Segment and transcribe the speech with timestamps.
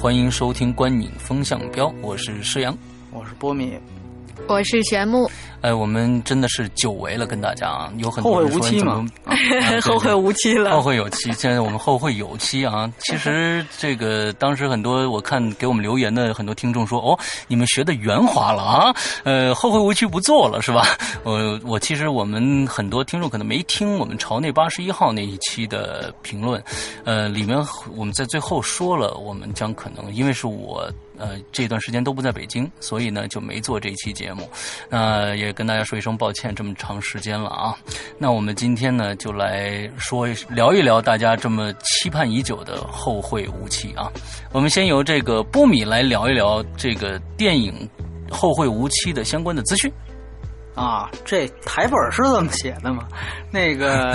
[0.00, 2.74] 欢迎收听《观影风向标》，我是施阳，
[3.10, 3.78] 我是波米，
[4.48, 5.30] 我是玄木。
[5.60, 9.06] 哎，我们真的是久违了，跟大家啊，有很多后会无期嘛，
[9.84, 11.30] 后会无期了，后会有期。
[11.32, 12.90] 现在我们后会有期啊。
[13.00, 20.82] 其实这个当时很多我看给我们留言的很多听众说，哦，你们学的圆滑了啊，呃，后会无期不做了是吧？
[21.24, 26.62] 我我其实我们很多听众可能没听我们朝内八十一号那一期的评论，
[27.04, 27.58] 呃，里面
[27.94, 30.90] 我们在最后说了，我们将可能因为是我。
[31.20, 34.48] 呃，这段时间都不在北京，所以呢就没做这期节目。
[34.88, 37.76] 那也跟大家说一声抱歉，这么长时间了啊。
[38.18, 44.10] 那我们今天呢就来说一聊一聊大家这么期盼已久的《后会无期》啊。
[44.50, 47.88] 我们先由这个波米来聊一聊这个电影
[48.34, 49.92] 《后会无期》的相关的资讯。
[50.74, 53.04] 啊，这台本是这么写的吗？
[53.50, 54.14] 那个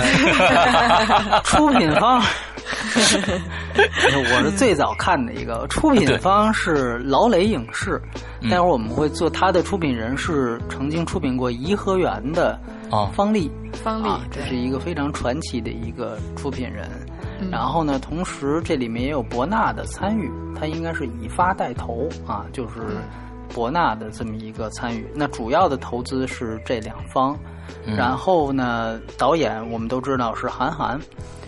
[1.44, 2.20] 出品方，
[2.96, 8.00] 我是最早看的一个出品方是劳雷影视，
[8.50, 12.58] 待会儿我们会做他的出品人是曾经出品过《颐和园》的
[13.12, 13.50] 方丽，
[13.84, 16.90] 方丽，这是一个非常传奇的一个出品人。
[17.50, 22.80] 然后呢，同时这里面也有博纳的参与，他应该是以发带头啊，就是。
[23.54, 27.36] 博纳的这么一个参与，那主要的投资是这两方，
[27.96, 31.00] 然后呢，导演我们都知道是韩寒，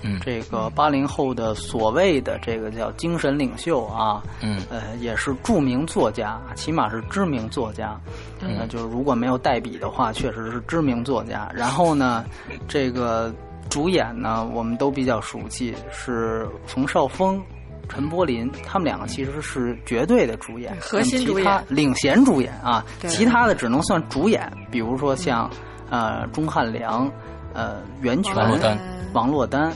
[0.02, 7.98] 嗯，这个八零后的所谓的这个叫精神领袖啊，嗯，呃，也是著名作家，起码是知名作家，
[8.40, 11.50] 那就是如果没有代笔的话，确实是知名作家。
[11.54, 12.24] 然后呢，
[12.66, 13.32] 这个
[13.68, 17.42] 主演呢，我们都比较熟悉，是冯绍峰。
[17.88, 22.84] 陈柏霖，他们两个其实是绝对的主演，核心主演、领衔主演啊。
[23.08, 25.50] 其他的只能算主演，比如说像
[25.90, 27.10] 呃钟汉良、
[27.54, 28.78] 呃袁泉、王珞丹、
[29.12, 29.72] 王珞丹，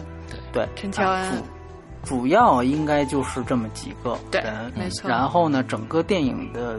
[0.53, 1.31] 对，陈乔恩。
[1.33, 1.43] 主
[2.05, 5.09] 主要应该就是这么几个人，没错。
[5.09, 6.79] 然后呢，整个电影的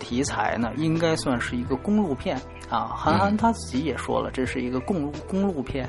[0.00, 2.36] 题材呢，应该算是一个公路片
[2.68, 2.90] 啊。
[2.96, 5.88] 韩寒他自己也说了，这是一个公路公路片。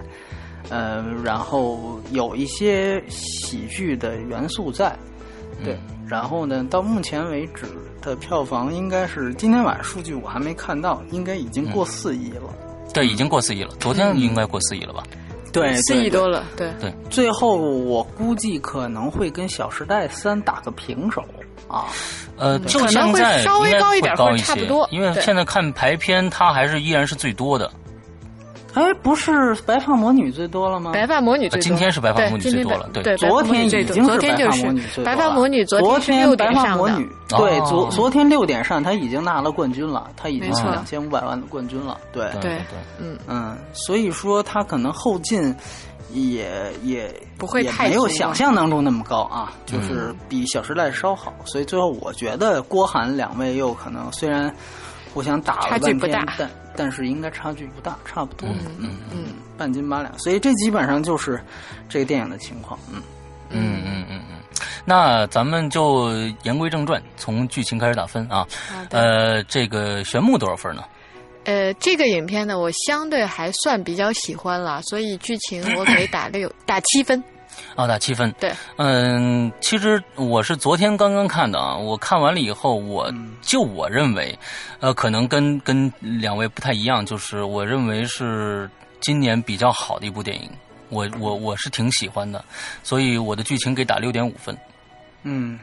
[0.69, 4.97] 呃，然后有一些喜剧的元素在，
[5.63, 5.77] 对。
[6.07, 7.65] 然后呢，到目前为止
[8.01, 12.43] 的票房应该是今天晚上数据我还没看到，应该已经过四亿了。
[12.93, 13.71] 对，已经过四亿了。
[13.79, 15.03] 昨天应该过四亿了吧？
[15.51, 16.45] 对，四亿多了。
[16.55, 16.93] 对对。
[17.09, 21.21] 最后我估计可能会跟《小时代三》打个平手
[21.67, 21.87] 啊。
[22.37, 24.87] 呃，就现在稍微高一点，高一些，差不多。
[24.91, 27.69] 因为现在看排片，它还是依然是最多的。
[28.77, 30.91] 哎，不是白发魔女最多了吗？
[30.93, 32.87] 白发魔女最多，今天是白发魔女最多了。
[32.93, 41.97] 对，昨天已经是白发魔女最多白发魔女昨天白发魔女对，昨昨天六点上，她已经拿了冠军了，她已经是两千五百万的冠军了。
[42.13, 42.61] 对对对，
[42.99, 45.53] 嗯嗯，所以说她可能后劲
[46.13, 46.47] 也
[46.83, 51.33] 也不会太没有想象当中那么高啊，就是比《小时代》稍好。
[51.45, 54.53] 所以最后我觉得郭涵两位又可能虽然
[55.17, 56.47] 互相打了半天，但。
[56.75, 58.47] 但是应该差距不大，差不多，
[58.79, 61.41] 嗯嗯，半斤八两，所以这基本上就是
[61.89, 63.01] 这个电影的情况，嗯
[63.49, 64.37] 嗯嗯嗯嗯。
[64.85, 66.11] 那咱们就
[66.43, 68.45] 言归正传，从剧情开始打分啊。
[68.91, 70.83] 呃，这个玄木多少分呢？
[71.45, 77.23] 呃，这个影片呢，我相对还算比较喜欢了，所以剧情我给打六打七分。
[77.77, 78.33] 啊，打七分。
[78.39, 81.77] 对，嗯，其实我是昨天刚刚看的啊。
[81.77, 84.37] 我看完了以后，我就我认为，
[84.79, 88.67] 呃，可能跟跟两位不太一样，就是我认为是
[88.99, 90.49] 今年比较好的一部电影。
[90.89, 92.43] 我我我是挺喜欢的，
[92.81, 94.57] 所以我的剧情给打六点五分。
[95.21, 95.59] 嗯，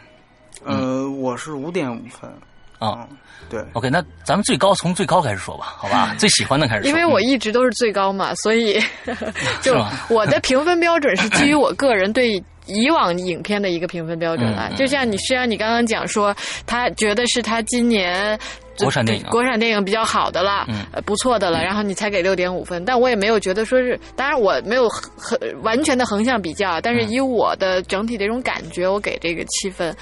[0.65, 2.31] 呃，我是五点五分。
[2.93, 3.07] 啊，
[3.49, 6.15] 对，OK，那咱们最高从最高开始说吧，好吧？
[6.19, 6.89] 最喜欢的开始说。
[6.89, 8.81] 因为我一直都是最高嘛，所以
[9.63, 9.75] 就
[10.09, 14.71] 我的评分标准是基于我个人对以往影片的一个评分标准啊。
[14.77, 16.35] 就像你，虽然你刚刚讲说
[16.67, 18.39] 他觉得是他今年
[18.79, 22.85] 国产电影，国产电影比较好的了，呃，不错的了，然后你才给六点五分。
[22.85, 29.95] 但我也没有觉得说是，当然我没有很完全的横向比较，但是以我的整体的一种感觉，我给这个七分。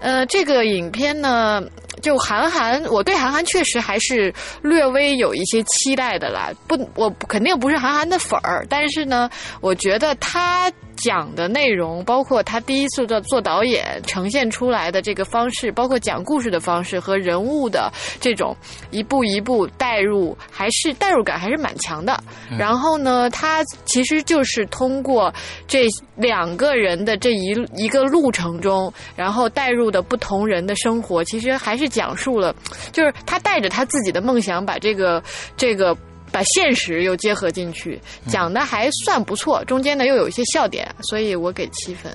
[0.00, 1.62] 呃，这个影片呢，
[2.02, 6.50] 就韩寒，我对韩寒确实还是略微有一些期待的啦。
[6.66, 9.30] 不，我肯定不是韩寒的粉儿，但是呢，
[9.60, 10.72] 我觉得他。
[10.96, 18.56] 讲的内容，包括他第一次做做导演呈现出来的这个方式，包括讲故事的方式和人物的这种
[18.90, 22.18] 一步一步带入，还是代入感还是蛮强的。
[22.58, 25.32] 然后呢，他其实就是通过
[25.66, 32.54] 这两个人的这一一个路程中，然后带入的不同人的生活，其实还是讲述了，
[32.92, 35.22] 就是他带着他自己的梦想，把这个
[35.56, 35.96] 这个。
[36.32, 42.14] 把现实又结合进去，讲的还算不错，中间呢又有一些笑点，所以我给七分。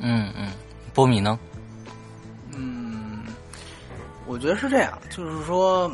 [0.00, 0.52] 嗯嗯，
[0.94, 1.38] 波米呢？
[2.54, 3.24] 嗯，
[4.26, 5.90] 我觉得是这样，就是说，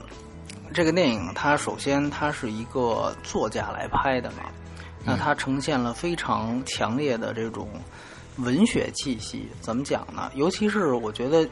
[0.73, 4.45] 这个电影它首先它是一个作家来拍的嘛，
[5.05, 7.69] 那它呈现了非常强烈的这种
[8.39, 9.49] 文学气息。
[9.61, 10.31] 怎么讲呢？
[10.35, 11.49] 尤其是我觉得。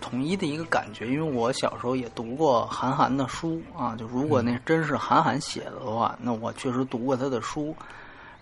[0.00, 7.74] 统一的一个感觉，因为我小时候也读过韩寒的书啊，就如果那真是韩寒写的的话，那我确实读过他的书。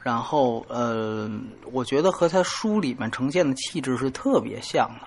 [0.00, 1.28] 然后呃，
[1.72, 5.06] 我觉得和他书里面呈现的气质是特别像的，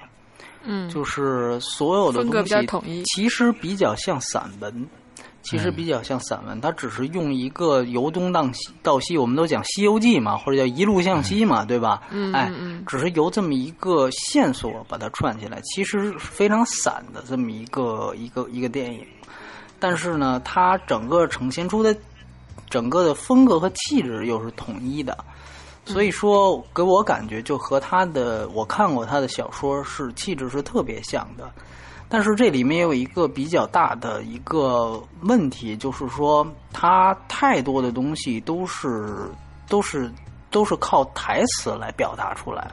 [0.63, 2.53] 嗯，就是所有的东西
[3.05, 4.87] 其实比较像散文。
[5.43, 12.03] 其实比较像散文，它只是用一个由东到西，到西我们都讲《西游记》嘛，或者叫一路向西嘛，对吧？
[12.11, 12.51] 嗯，哎，
[12.85, 19.05] 只是由这么一个线索把它串起来，其实非常散的这么一个一个一个电影。
[19.79, 21.95] 但是呢，它整个呈现出的
[22.69, 25.17] 整个的风格和气质又是统一的，
[25.85, 31.51] 所以说给我感觉就和他的我看过他的小说是气质是特别像的。
[32.13, 39.31] 但是这里面有一个比较大的一个问题，就是说它太多的东西都是
[39.69, 40.11] 都是
[40.49, 42.69] 都是靠台词来表达出来，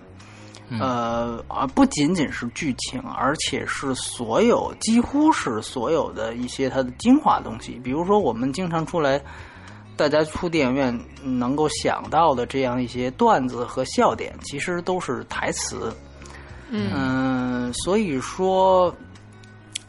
[0.81, 7.81] 呃，而不仅仅是剧情，而且是所有几乎是所有的一些它的精华东西。
[7.85, 9.23] 比如说我们经常出来，
[9.97, 15.95] 大家出电影院能够想到的这样一些段子和笑点，其实都是台词。
[16.71, 18.93] 嗯，所以说。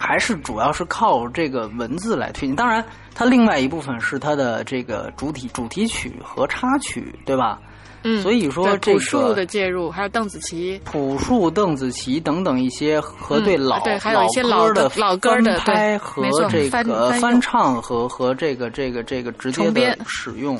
[0.01, 7.59] 还是主要是靠这个文字来推进，当然，它另外一部分是它的这个主体主题曲和插曲，对吧？
[8.03, 17.81] 嗯，所以说这个朴树的介入，还有邓紫棋、朴树、邓紫棋等等一些和对老对还有一些老的老歌的拍和这个翻唱。
[17.81, 20.57] 和和这个这个这个直接的使用，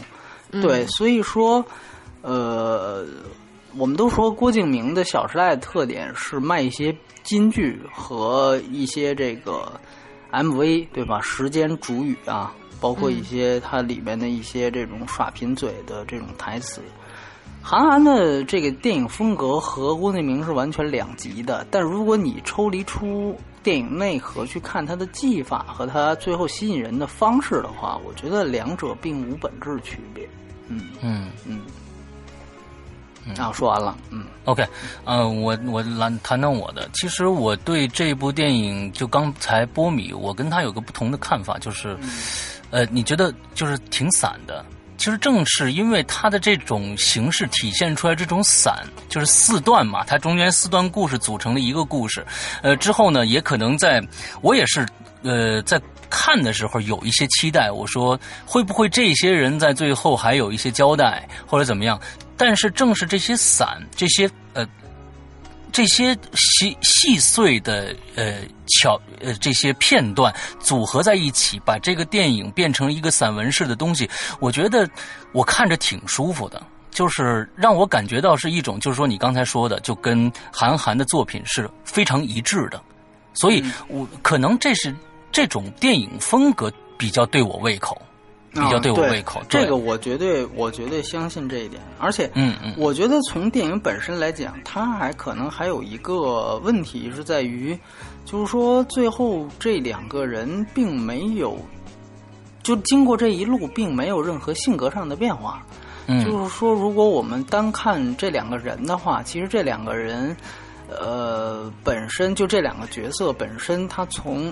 [0.52, 1.66] 对，所以说
[2.22, 3.06] 呃。
[3.77, 9.71] 我们都说郭敬明的《小时代》的特点是卖一些金句和一些这个
[10.31, 11.21] MV，对吧？
[11.21, 16.81] 时间主语啊，包括一些它里面的一些这种耍贫嘴的这种台词。
[17.62, 30.27] 韩寒的这个电影风格和郭敬明是完全两极的，但如果你抽离出电影内核去看他的技法和他最后吸引人的方式的话，我觉得两者并无本质区别。
[30.69, 31.62] 嗯嗯嗯。
[33.38, 34.66] 啊，说完了，嗯，OK，
[35.06, 36.90] 呃，我我来谈谈我的。
[36.94, 41.98] 其实我对这部电影，就刚才波米，我跟他有个不同的看法，就是，
[42.72, 44.66] 呃，你觉得就是挺散的。
[44.98, 52.26] 其实正是因为它的这种形式体现出来这种散，就是四段嘛，它中间四段故事组成了一个故事。
[52.62, 54.04] 呃，之后呢，也可能在，
[54.42, 54.86] 我也是，
[55.24, 61.98] 呃，在看的时候有一些期待，我说会不会这些人在最后还有一些交代，或者怎么样？
[62.40, 64.66] 但是正是这些散，这些呃，
[65.74, 68.38] 这些细细碎的呃
[68.80, 74.90] 巧呃这些片段组合在一起，把这个电影变成一个散文式的东西，我觉得
[75.34, 82.81] 我看着挺舒服的，就是让我感觉到是一种，就是说你刚才说的，就跟韩寒的作品是非常一致的，
[83.34, 84.96] 所以我可能这是
[85.30, 88.02] 这种电影风格比较对我胃口。
[88.52, 97.78] 比较对我胃口，这个我绝对我绝对相信这一点，而且，嗯嗯，我觉得从电影本身来讲，它还可能还有一个问题是在于，
[98.26, 101.58] 就是说最后这两个人并没有，
[102.64, 105.64] 就经过这一路，并没有任何性格上的变化。
[106.08, 110.36] 嗯，就是说，如果我们单看这两个人的话，其实这两个人，
[110.90, 114.52] 呃，本身就这两个角色本身，他从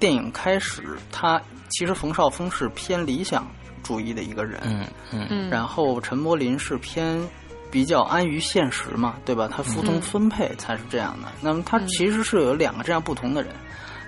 [0.00, 1.40] 电影开始，他。
[1.70, 3.46] 其实冯绍峰是偏理想
[3.82, 4.60] 主义的一个人，
[5.12, 7.20] 嗯嗯，然后陈柏霖是偏
[7.70, 9.48] 比较安于现实嘛，对吧？
[9.50, 11.28] 他服从分配才是这样的。
[11.40, 13.52] 那么他其实是有两个这样不同的人，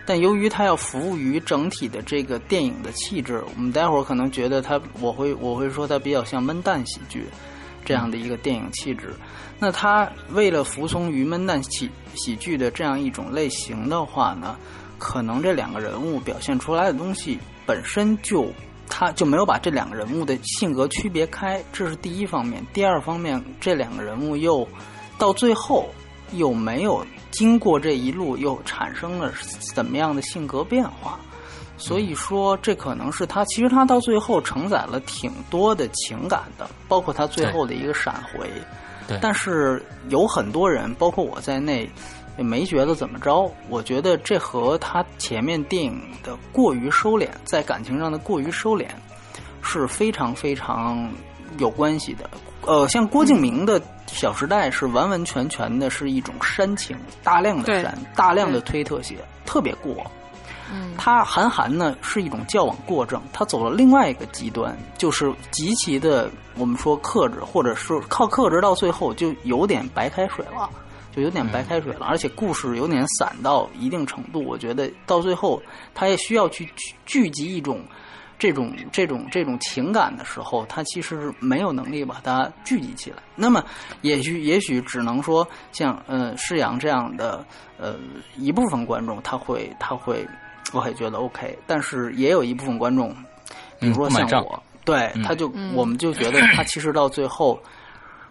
[0.07, 7.26] 但由于它要服务于整体的这个电影的气质，我们待会儿可能觉得它，我会我会说它比较像闷蛋喜剧
[7.85, 9.14] 这样的一个电影气质。
[9.59, 14.57] 那它为了服从于闷蛋喜喜剧的这样一种类型的话呢，
[15.00, 18.47] 可能这两个人物表现出来的东西本身就。
[18.92, 22.61] 他就没有把这两个人物的性格区别开，这是第一方面。
[22.73, 24.66] 第二方面，这两个人物又
[25.16, 25.88] 到最后
[26.33, 29.33] 又没有经过这一路，又产生了
[29.73, 31.21] 怎么样的性格变化？
[31.78, 38.50] 所以说，这可能是他其实他到最后承载了挺多的情感的，包括他最后的一个闪回。
[39.07, 41.88] 对，但是有很多人，包括我在内。
[42.39, 48.87] 也没觉得怎么着，我觉得这和他前面电影的过于收敛，在感情上的过于收敛
[49.63, 51.11] 是非常非常
[51.59, 52.29] 有关系的。
[52.67, 59.95] 呃，像郭敬明的《小时代》是完完全全的是一种煽情，大量的煽，大量的推特写，特别过。
[60.73, 70.71] 嗯，他韩寒呢是一种矫枉过正，他走了另外一个极端，就是极其的我们说克制，或者是靠克制到最后就有点白开水了。
[71.14, 75.61] 就有点白开水了，而且故事有点散到一定程度，我觉得到最后
[75.95, 76.69] 他也需要去
[77.05, 77.83] 聚集一种
[78.38, 83.17] 这种这种这种情感的时候，他其实没有能力把它聚集起来。
[83.35, 83.64] 那么
[84.02, 87.45] 也许也许只能说像呃释阳这样的
[87.76, 87.97] 呃
[88.37, 90.25] 一部分观众他会他会
[90.73, 93.12] 我也觉得 OK，但是也有一部分观众，
[93.81, 97.61] 比如说像我，对他就我们就觉得他其实到最后。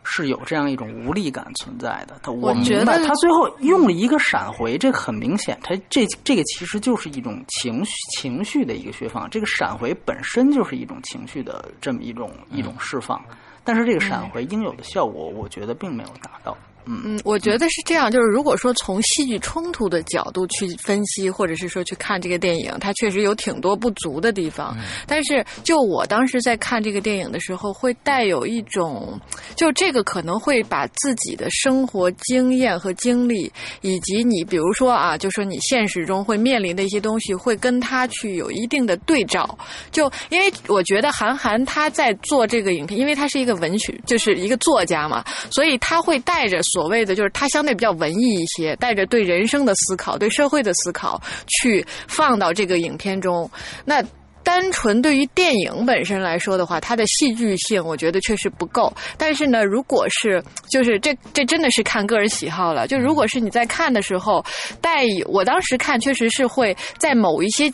[0.03, 2.20] 是有这样一种无力感存在的。
[2.24, 9.29] 他我明白，他最后用了一个闪回，这很明显，他这这个其实就是一种情绪情绪的一个释放。
[9.29, 13.22] 这个闪回本身就是一种情绪的这么一种一种释放，
[13.63, 16.58] 但是这个闪回应有的效果，我觉得并没有达到。
[16.86, 24.75] 嗯嗯，我觉得是这样，就是如果说从戏剧冲突的角度去分析，或者是说去看这个电影，它确实有挺多不足的地方。
[25.05, 29.19] 但是就我当时在看这个电影的时候，会带有一种，
[29.55, 39.57] 就这个可能会把自己的生活经验和经历，以及你比如说啊，就说你现实中会面临的一些东西，会跟他去有一定的对照。
[39.91, 53.49] 就因为我觉得韩寒他在做这个影片，因为他是一个文学，就是一个作家嘛，所以他会带着所谓的就是他相对比较文艺一些，带着对人生的思考、对社会的思考去放到这个影片中。
[53.85, 54.03] 那
[54.41, 58.91] 单纯对于电影本身来说的话，它的戏剧性我觉得确实不够。
[59.17, 62.88] 但是呢，如果是就是这这真的是看个人喜好了。
[62.88, 64.43] 就如果是你在看的时候
[64.81, 67.71] 带，我当时看确实是会在某一些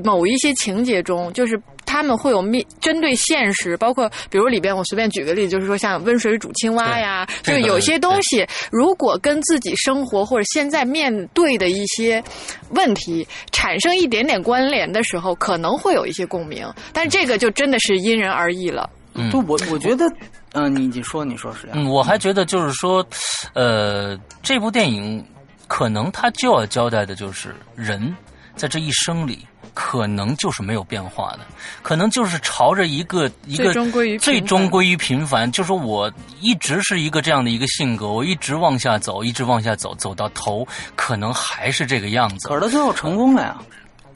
[0.00, 1.60] 某一些情节中，就是。
[1.84, 12.22] 他们会有面针对现实，包括比如里边，我随便举个例子，就是说像温水煮青蛙呀，就有些东西，如果跟自己生活或者现在面对的一些
[12.70, 16.66] 问题产生一点点关联的时候，可能会有一些共鸣。
[16.94, 18.88] 但这个就真的是因人而异了。
[19.12, 20.06] 嗯，就我我觉得，
[20.54, 23.06] 嗯，你你说你说是嗯，我还觉得就是说，
[23.52, 25.22] 呃，这部电影
[25.66, 28.16] 可能他就要交代的就是人
[28.56, 29.40] 在这一生里。
[29.74, 31.40] 可能就是没有变化的，
[31.82, 35.50] 可能就是朝着一个一个最终归于最终归于平凡。
[35.50, 42.48] 就是我一直是一个这样的一个性格，我一直往下走，一直往下走，走到头，可能还是这个样子。
[42.48, 43.56] 可是他最后成功了呀，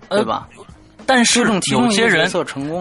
[0.08, 0.48] 对吧？
[1.06, 2.28] 但是有些人，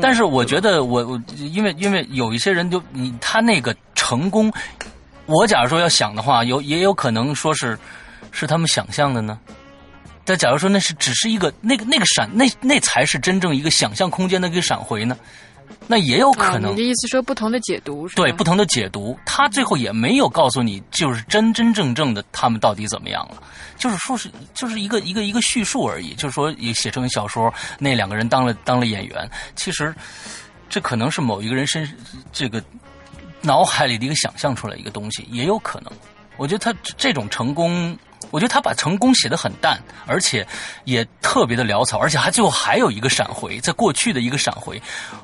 [0.02, 4.52] 但是我觉得，我我因为因为有一些人就你他那个成功，
[5.28, 7.78] 我假如说要想的话，有也有可能说是
[8.32, 9.38] 是他们想象的呢。
[10.26, 15.16] 但假如说那是只是一个那个那个闪，那那才是真正一个想象空间的一个闪回呢？
[15.88, 16.72] 那也有可能。
[16.72, 18.16] 你的意思说不同的解读是？
[18.16, 23.42] 对，不同的解读，他最后也没有告诉你，就是真真正正的他们到底怎么样了，
[23.78, 29.94] 就是说是就是一个一个一个叙述而已，就是说也写成小说，那两个人当了当了演员，其实
[30.70, 31.88] 这可能是某一个人身
[32.32, 32.64] 这个
[33.42, 35.92] 脑海里的一个想象出来一个东西，也有可能。
[36.38, 37.96] 我觉得他这种成功。
[38.32, 40.46] 我觉得他把成功写得很淡，而且
[40.84, 44.82] 也特别的潦草，而且还最后还有一个闪回，在过去的一个闪回。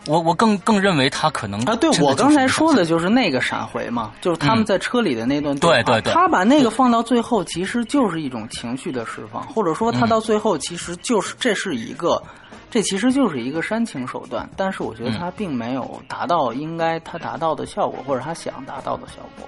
[0.08, 12.22] 我我更更认为他可能啊，对我刚才说的就是那个闪回嘛，就是他们在车里的那段对对对，他把那个放到最后，其实就是一种情绪的释放，或者说他到最后其实就是这是一个，
[12.70, 19.48] 这其实就是一个煽情手段，但是我觉得他并没有达到应该他达到的效果，或者他想达到的效果。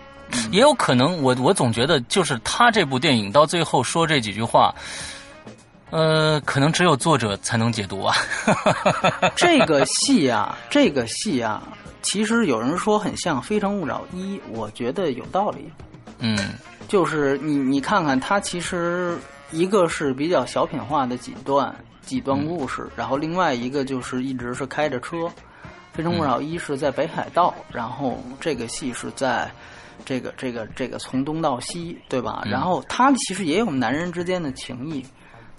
[0.52, 4.74] 也有可能，我我总觉得就是他这部电影到最后说这几句话，
[5.90, 8.16] 呃，可能只有作者才能解读啊。
[9.36, 11.62] 这个戏啊，这个戏啊，
[12.02, 15.72] 其实有人说很像《非诚勿扰一》，我觉得有道理。
[16.20, 16.38] 嗯，
[16.88, 19.18] 就是你你看看，他其实
[19.52, 21.74] 一个是比较小品化的几段
[22.06, 25.18] 几段故事，然后另外一个就是一直是开着车，
[25.94, 29.50] 《非诚勿扰》一是在北海道，然后这个戏是在
[30.04, 32.44] 这个这个这个从东到西，对吧？
[32.46, 35.06] 然后它其实也有男人之间的情谊，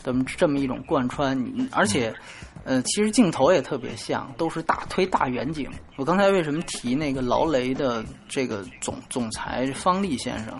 [0.02, 2.14] 这么这么一种贯穿，而且。
[2.66, 5.70] 呃，其实镜头也特别像，都是大推大远景。
[5.96, 10.58] 我刚才为什么提那个劳雷的这个总总裁方力先生？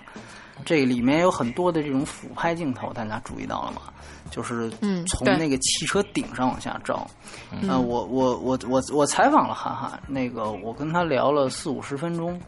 [0.64, 3.82] 这里面有很多的这种俯拍镜头，大家注意到了吗？
[4.30, 4.70] 就是
[5.06, 7.06] 从那个汽车顶上往下照。
[7.50, 12.40] 嗯，我我我我我采访了韩寒，那个我跟他聊了四五十分钟，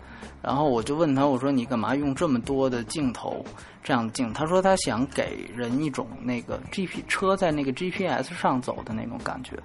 [0.43, 3.45] 然后我就问他，我说你干嘛用这么多的镜头？
[3.83, 9.57] 这样的镜，他说他想给人一种那个 G P 车在那个 G P S 上走的那种感觉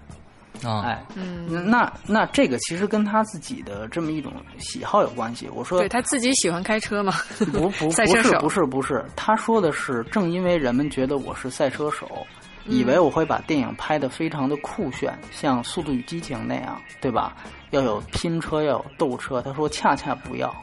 [0.63, 5.49] 啊，哎，嗯，那那这个其实跟他自己的这么一种喜好有关系。
[5.53, 7.13] 我说，对他自己喜欢开车吗？
[7.51, 12.25] 不 不不是不是不是，他说的是，正因为人们觉得我是赛车手，
[12.65, 17.35] 以为我会把电影拍得非常的酷炫，像《速度与激情》那样，对吧？
[17.71, 19.41] 要有拼车，要有斗车。
[19.41, 20.53] 他说恰恰不要。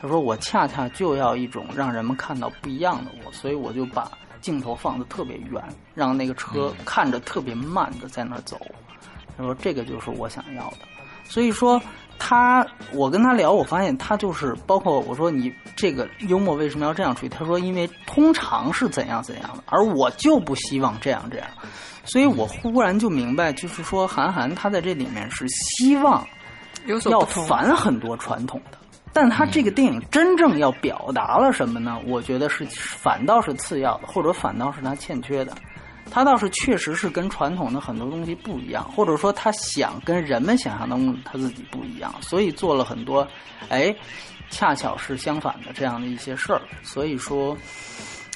[0.00, 4.08] 他说：“我恰恰就要一种让人们看到不一样的我，所以我就把
[4.40, 5.60] 镜头放得特别远，
[5.92, 8.56] 让那个车看着特别慢的在那儿走。”
[9.38, 10.78] 他说：“这个就是我想要的。”
[11.24, 11.80] 所以说，
[12.18, 17.28] 他我跟他聊，我发现他就是包括我说你这个幽默为什么要这样处理？
[17.28, 21.46] 他说：“因为通常是怎样怎样的，而我就不希望这样这样。”
[22.04, 26.26] 所以我忽然就明白，就是说韩寒他在这里面是希望
[27.10, 28.78] 要反很多传统的。
[29.12, 32.00] 但他这个电影真正要表达了什么呢？
[32.06, 35.52] 我觉得是反倒是次要的，或者反倒是他欠缺的。
[36.10, 43.26] 他倒是确实是跟传统的很多东西不一样，或者说他想跟人们想象当中他自己不一样，所以做了很多，
[43.68, 43.94] 哎，
[44.50, 46.60] 恰巧是相反的这样的一些事儿。
[46.82, 47.56] 所以说，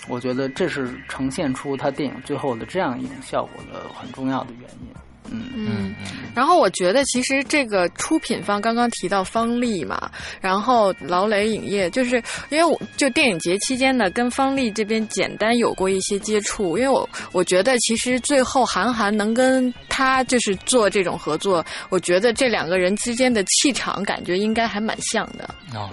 [0.08, 4.92] 我觉得这是呈现出他电影最后的这样一种效果的很重要的原因。
[5.30, 5.94] 嗯嗯，
[6.34, 10.10] 然后我觉得其实这个出品方刚刚提到方丽嘛，
[10.40, 12.16] 然后劳雷影业，就是
[12.50, 25.48] 因为我就电影节期间呢，跟方丽这边简单有过一些接触，因为我我觉得其实最后韩寒能跟他就是做这种合作，我觉得这两个人之间的气场感觉应该还蛮像的。
[25.74, 25.88] 哦，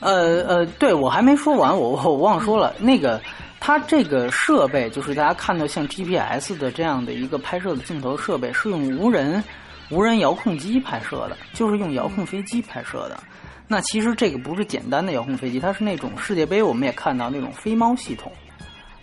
[0.00, 3.20] 呃呃，对我还没说完，我我忘说了那个。
[3.60, 9.42] 它这个设备就是大家看到像 GPS 的这样的一个拍摄的镜头设备，是用无人
[9.90, 13.18] 无人遥控机拍摄的，就是用遥控飞机拍摄的。
[13.66, 18.32] 那其实这个不是简单的遥控飞机，它是那种世界杯我们也看到那种飞猫系统，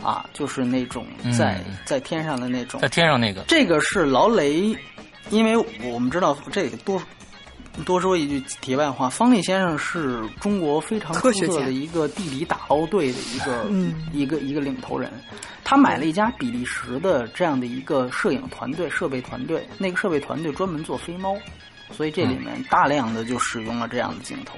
[0.02, 1.06] 啊，就是那种
[1.38, 3.44] 在在天上的那种，在天上那个。
[3.48, 4.76] 这个是劳雷，
[5.30, 7.02] 因为我们知道这个多。
[7.84, 13.68] 多说一句题外话，方力先生是中国非常出色的一个地理打捞队的一个
[14.14, 15.12] 一个一个领头人。
[15.64, 21.36] 他买了一家比利时的这样的一个摄影团队、设备团队，那个设备团队专门做飞猫，
[21.92, 24.58] 所以这里面大量的就使用了这样的镜头。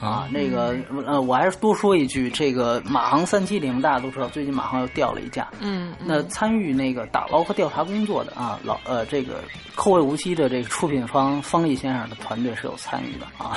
[0.00, 5.48] 啊，那个呃，我还是多说一句，这个马航三七零大家都知道，最近马航又掉了一架。
[5.60, 9.42] 嗯，那参与那个打捞和调查工作的啊，老呃，这个
[9.74, 13.56] 后会无期的这个出品方方力先生的团队是有参与的啊。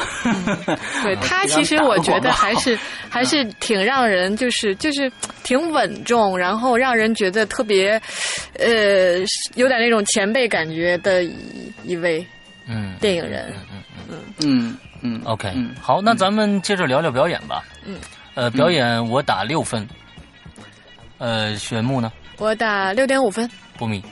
[1.04, 2.78] 对 他，其实我觉得还是
[3.10, 5.12] 还是挺让人就是就是
[5.44, 8.02] 挺稳重，然后让人觉得特别
[8.58, 9.20] 呃
[9.56, 11.34] 有点那种前辈感觉的一
[11.84, 12.26] 一位
[12.68, 14.40] 嗯电影人嗯嗯嗯。
[14.42, 14.78] 嗯
[15.26, 17.64] ，OK，好，那咱们接着聊聊表演吧。
[17.86, 17.98] 嗯，
[18.36, 19.88] 呃，表演我打六分，
[21.18, 22.12] 呃，玄木呢？
[22.38, 23.50] 我打六点五分。
[23.78, 24.04] 不米？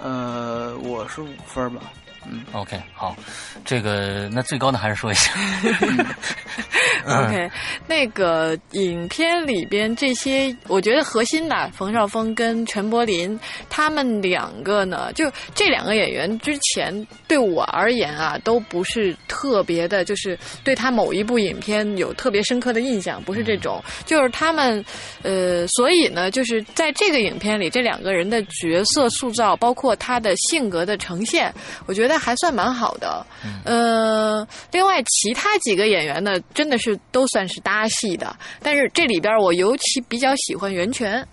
[0.00, 1.82] 呃，我是五分吧。
[2.30, 3.16] 嗯，OK，好，
[3.64, 5.32] 这个那最高的还是说一下。
[7.06, 7.50] OK，
[7.86, 13.38] 那个影片里边这些，我觉得核心的冯绍峰跟陈柏霖
[13.70, 24.84] 他们两个呢，就这两个演员之前对我而言啊，都不是特别的，就是对他某一部影片有特别深刻的印象，不是这种，就是他们，
[25.22, 31.54] 呃，所以呢，就是在这个影片里，这两个人的角色塑造，包括他的性格的呈现，
[31.86, 33.24] 我觉得还算蛮好的。
[33.64, 36.98] 呃，另外其他几个演员呢，真的是。
[37.10, 41.26] 都算是搭戏的，但是这里边我尤其比较喜欢袁泉，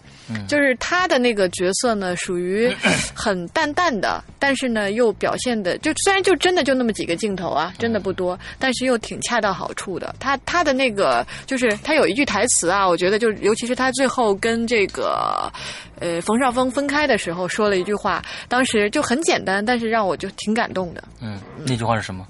[0.47, 2.73] 就是他的那个角色呢，属于
[3.13, 10.15] 很淡淡的，但是呢又表现的就虽然就真的就那么几个镜头啊，真的不多，但是又挺恰到好处的。
[10.19, 15.51] 他他的那个就是他有一句台词啊，我觉得就尤其是他最后跟这个
[15.99, 21.03] 呃冯绍峰分开的时候说了一句话，当时就很简单，但是让我就挺感动的。
[21.21, 22.25] 嗯，那句话是什么？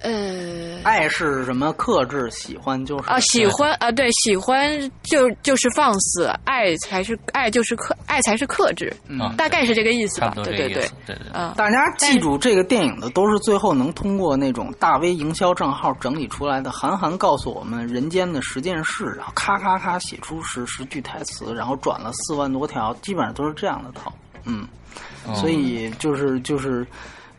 [0.00, 1.72] 呃，爱是什么？
[1.74, 10.32] 克制，喜欢就是啊，喜欢啊，对，喜欢就就是放肆，爱才是爱，就是克爱才是克制，嗯大概是这个意思吧？
[10.36, 11.16] 对对对对对。
[11.32, 16.72] 啊，大家记住这个电影的都是最后能通过那种大 V 营销账号整理出来的。
[16.72, 24.10] 韩寒告诉我们人间的十件事，然后咔咔咔写出十十句台词，然后转了四万多条，基本上都是这样的套。
[24.44, 24.66] 嗯，
[25.26, 26.86] 哦所以就是就是。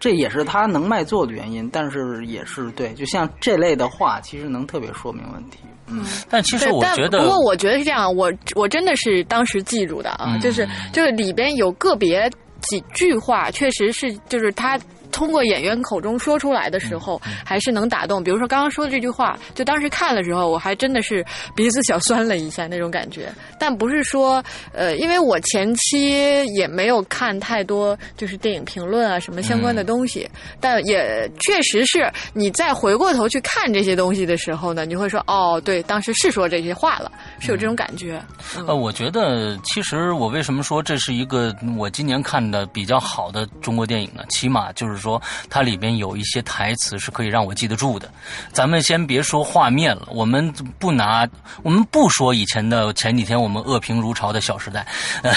[0.01, 5.59] 这也是他能卖座的原因，但是也是对，就像这类的话，其实能特别说明问题。
[5.85, 12.27] 嗯，但其实但我觉得不过我觉得是这样，我我真的是当时记住的啊，嗯就是就是里边有个别
[12.61, 14.77] 几句话，确实是就是他。
[15.11, 18.23] 通过演员口中说出来的时候，嗯还是能打动。
[18.23, 23.31] 比如说刚刚说的这句话，就当时看的时候，我还真的是鼻子小酸了一下那种感觉。
[23.59, 24.43] 但不是说，
[24.73, 38.21] 呃，因为我前期也没有看太多就是电影评论啊什么相关的东西，但也确实是你再回过头去看这些东西的时候呢，你会说，哦，对，当时是说这些话了，是有这种感觉。
[38.67, 44.23] 呃，我觉得其实我为什么说这是一个我今年看的比较好的中国电影呢？
[44.29, 48.09] 起码就是说它里边有一些台词是可以让我记得住的。
[48.53, 51.27] 咱们先别说画面了，我们不拿，
[51.63, 54.85] 我们不说以前的前几天我们恶评如潮的《小时代》，
[55.23, 55.33] 呃，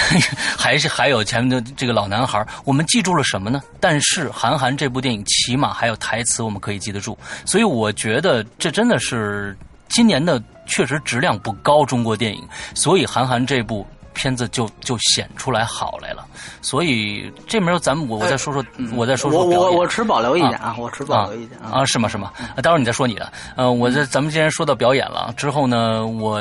[0.56, 3.62] 还是还有前面的这个老男孩，我们记住了什么呢？
[3.80, 9.56] 但是韩寒这部电影起码还有台词我们可以记得住，所以我觉得这真的是
[9.88, 16.24] 今年的确实质量不高中国电影，所以韩寒这部片子就就显出来好来了。
[16.62, 21.80] 所以这门咱们我我再说说，我再说说我我我持保留意见啊，我持保留意见啊。
[21.80, 22.08] 啊，是吗？
[22.08, 22.32] 是吗？
[22.56, 23.30] 啊，待会儿你再说你的。
[23.56, 26.40] 呃，我这咱们既然说到表演了，之后呢，我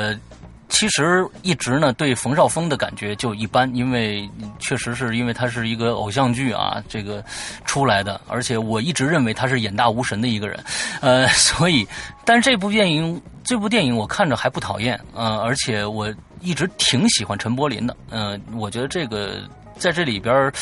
[0.74, 7.24] 其实一直呢对冯绍峰的感觉就一般，因为确实是因为他是一个偶像剧啊这个
[7.64, 10.58] 出来的，而且我一直认为他是眼大无神的一个人，
[11.00, 11.86] 呃，所以，
[12.24, 20.52] 但是这部电影这部电影我看着还不讨厌，呃，而且我一直挺喜欢陈柏霖的，嗯、我觉得这个在这里边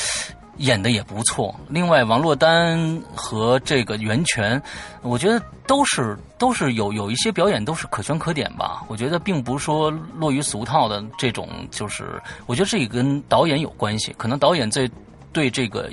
[0.58, 1.54] 演的也不错。
[1.68, 4.62] 另外，王珞丹和这个袁泉，
[5.02, 8.82] 我觉得都是都是有有一些表演都是可圈可点吧。
[8.88, 14.90] 我觉得并不是说落于俗套的这种，就是我觉得这也跟导演有关系，可能导演在
[15.32, 15.90] 对这个。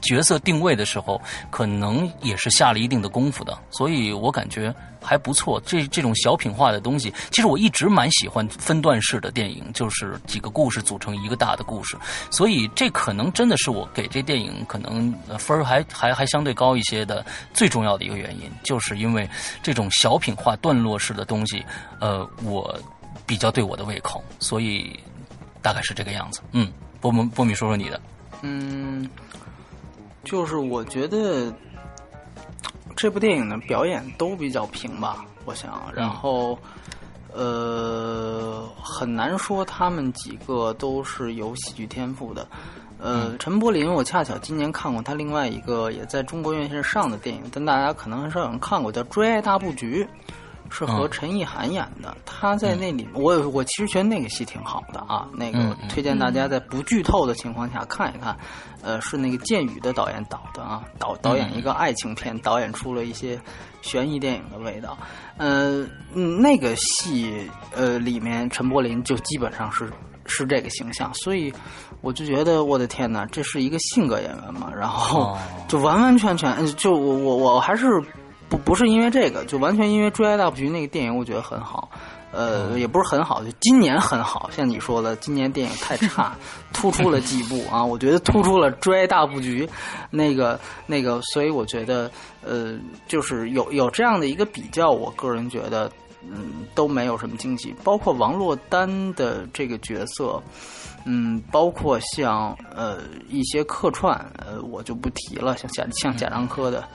[0.00, 5.60] 角色定位的时候，可能也是下了一定的功夫的，所以我感觉还不错。
[5.64, 11.96] 这这种小品化的东西，其实我一直蛮喜欢分段式的电影，就是几个故事组成一个大的故事。
[12.30, 19.28] 所以这可能真的是我给这电影可能分儿还还还相对高一些的最重要的一个原因，就是因为
[19.62, 21.64] 这种小品化段落式的东西，
[22.00, 22.78] 呃，我
[23.26, 24.98] 比较对我的胃口，所以
[25.60, 26.40] 大概是这个样子。
[26.52, 28.00] 嗯，波波波米说说你的。
[28.42, 29.08] 嗯，
[30.28, 31.52] 就是我觉得
[32.94, 36.58] 这部电影的表演都比较平吧，我想，然后。
[37.30, 42.48] 呃，很难说他们几个都是有喜剧天赋的。
[42.98, 50.02] 呃，陈柏霖，我恰巧今年看过他另外一个也在中国院线上的电影，但大家可能很少有人看过，叫《追爱大布局》，
[50.70, 52.16] 是和嗯陈意涵演的。
[52.24, 58.36] 他在那里，我我其实觉得那个戏挺好的啊，那个推荐大家在不剧透的情况下看一看。
[58.80, 63.36] 呃，是那个剑宇的导演导的啊，导导演一个爱情片，导演出了一些
[63.82, 64.96] 悬疑电影的味道。
[65.36, 69.90] 呃，嗯，那个戏呃里面陈柏霖就基本上是
[70.26, 71.52] 是这个形象，所以
[72.02, 78.00] 我就觉得我的天哪，这是一个性格演员嘛，然后哦就完完全全就我我我还是
[78.48, 81.88] 不不是因为这个，就完全因为《追爱大布局》那个电影，我觉得很好。
[82.30, 86.36] 呃，也不是很好，就今年很好，像你说的，今年电影太差，
[86.74, 89.64] 突出了几部啊，我觉得突出了《追爱大布局》，
[90.10, 92.10] 那个那个，所以我觉得，
[92.44, 95.90] 呃，就是有有这样的一个比较，我个人觉得，
[96.22, 100.40] 嗯，都没有什么惊喜，包括王珞丹的这个角色，
[101.06, 102.98] 嗯，包括像呃
[103.30, 106.86] 一些客串，呃，我就不提了，像贾像贾樟柯的，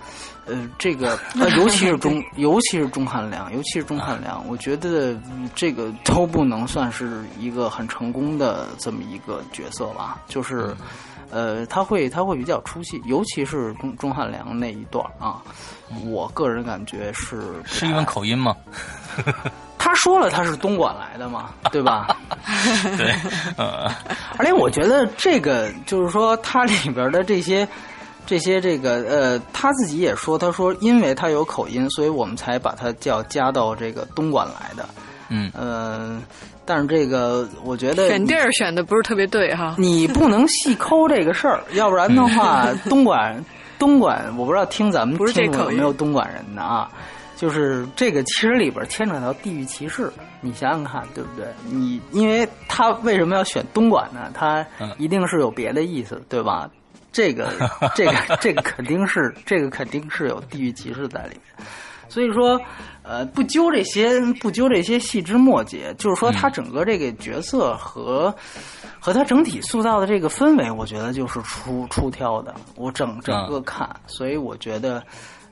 [0.45, 10.75] 呃，这个 呃，尤其是钟，尤其是钟汉良，尤其是钟汉良，我觉得嗯这个都不能算是一个很成功的这么一个角色吧，就是。
[11.35, 15.41] 呃，他会他会比较出戏，尤其是钟钟汉良那一段啊，
[16.05, 18.55] 我个人感觉是是因为口音吗？
[19.79, 22.15] 他说了他是东莞来的嘛，对吧？
[22.97, 23.15] 对，
[23.57, 23.91] 呃，
[24.37, 27.67] 而且我觉得这个就是说，它里边的这些、
[28.25, 34.87] 这些、这个呃，他自己也说，他说因为他有口音，所以我们才把他叫加到这个东莞来的。
[35.29, 36.21] 嗯，呃，
[36.65, 39.75] 但是这个我觉得选地儿选的不是特别对哈。
[39.77, 43.43] 你不能细抠这个事儿，要不然的话， 东莞。
[43.79, 46.89] 东莞，我不知道听咱们不是这听众有没有东莞人的啊？
[47.35, 50.09] 就是这个，其实里边牵扯到地域歧视，
[50.39, 51.45] 你想想看，对不对？
[51.69, 54.31] 你因为他为什么要选东莞呢？
[54.33, 56.69] 他嗯一定是有别的意思，对吧？
[57.13, 57.49] 这个，
[57.95, 61.67] 这个，这个肯定是，这个肯定是有地域歧视在里面。
[62.09, 62.59] 所以说，
[63.01, 68.35] 呃，不揪这些，不揪这些细枝末节，就是说他整个这个角色和、
[68.99, 72.53] 和他整体塑造的这个氛围，我觉得就是出出挑的。
[72.75, 75.01] 我整整个看，所以我觉得，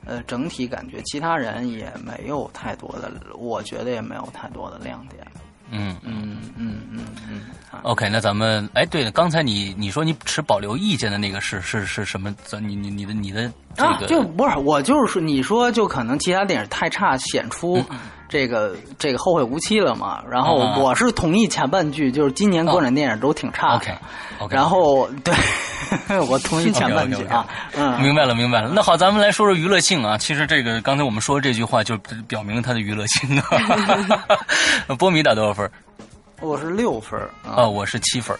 [0.04, 5.26] 呃，整体感觉其他人也没有太多的，我觉得也没有太多的亮点。
[5.72, 7.40] 嗯嗯嗯嗯嗯。
[7.82, 12.32] OK，那咱们哎，对了，刚才你你说你持保留意见的那个是是是什么？
[12.44, 17.84] 咱你你你的你的啊，就不是我就是说，你说就可能其他电影太差，显出
[18.32, 20.24] 这个、这个后会无期了嘛。
[20.26, 23.76] 然后我是同意前半句，就是今年国产电影都挺差的。
[23.76, 23.94] OK
[24.40, 25.34] OK，然后对，
[26.30, 27.46] 我同意前半句啊。
[27.76, 28.70] 嗯，明白了，明白了。
[28.74, 30.16] 那好，咱们来说说娱乐性啊。
[30.16, 34.24] 其实这个刚才我们说这句话，就表明了它的娱乐性啊。
[34.98, 35.70] 波米打多少分？
[36.40, 38.34] 我是六分儿啊、我是七分。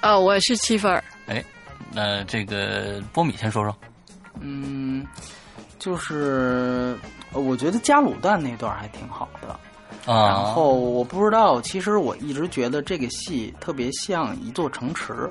[0.00, 0.92] 呃，我是七分。
[1.28, 1.40] 哎，
[1.92, 3.72] 那这个波米先说说。
[4.40, 5.06] 嗯，
[5.78, 9.48] 就是呃我觉得加卤蛋那段还挺好的。
[10.10, 15.28] 啊，然后我不知道，其实我一直觉得这个戏特别像一座城池，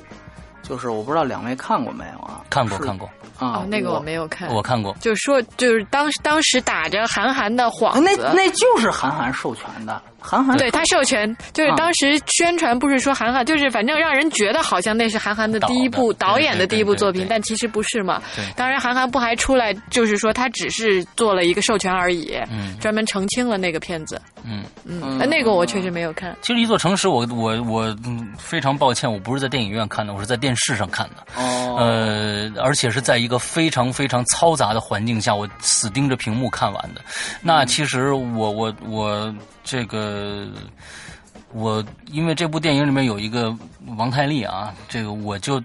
[0.69, 2.41] 就是我不知道两位看过没有啊？
[2.49, 4.47] 看过看过，啊哦，，那个我我没有看。
[4.49, 4.95] 我看过。
[5.01, 18.45] 就是说，就是当时当时打着韩寒的幌啊那子，那就是韩寒授权的，韩寒对他授权，就是啊当时宣传不是说韩寒，就是反正让人觉得好像那是韩寒的第一部导演的第一部作品但其实不是嘛对。
[18.55, 24.21] 当然，韩寒不还出来就是说他只是做了一个授权而已，嗯专门澄清了那个片子。
[24.43, 26.35] 嗯，嗯，那个我确实没有看。
[26.41, 31.25] 其实一座城市我，我我嗯非常抱歉，我不是在电影院看的，我是在电视上看的。
[31.35, 37.01] 哦，呃，而且是在一个非常非常嘈杂的环境下，我死盯着屏幕看完的。
[37.41, 40.47] 那其实我我我这个
[41.51, 43.55] 我因为这部电影里面有一个
[43.97, 45.61] 王太利啊，这个我就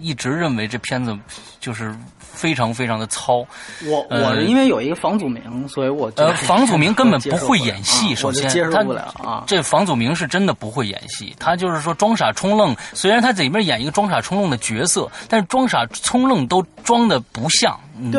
[0.00, 1.16] 一直认为这片子
[1.60, 1.94] 就是
[2.34, 3.38] 非常非常的糙。
[3.86, 9.44] 我呃我是因为有一个房祖名，所以我就呃，房祖名根本不会演戏，首先他接受不了啊。
[9.46, 12.76] 这房祖名是真的不会演戏，他就是说装傻充愣。
[12.92, 17.78] 虽然他在里面演一个装傻充愣的角色，但是装傻充愣都装的不像，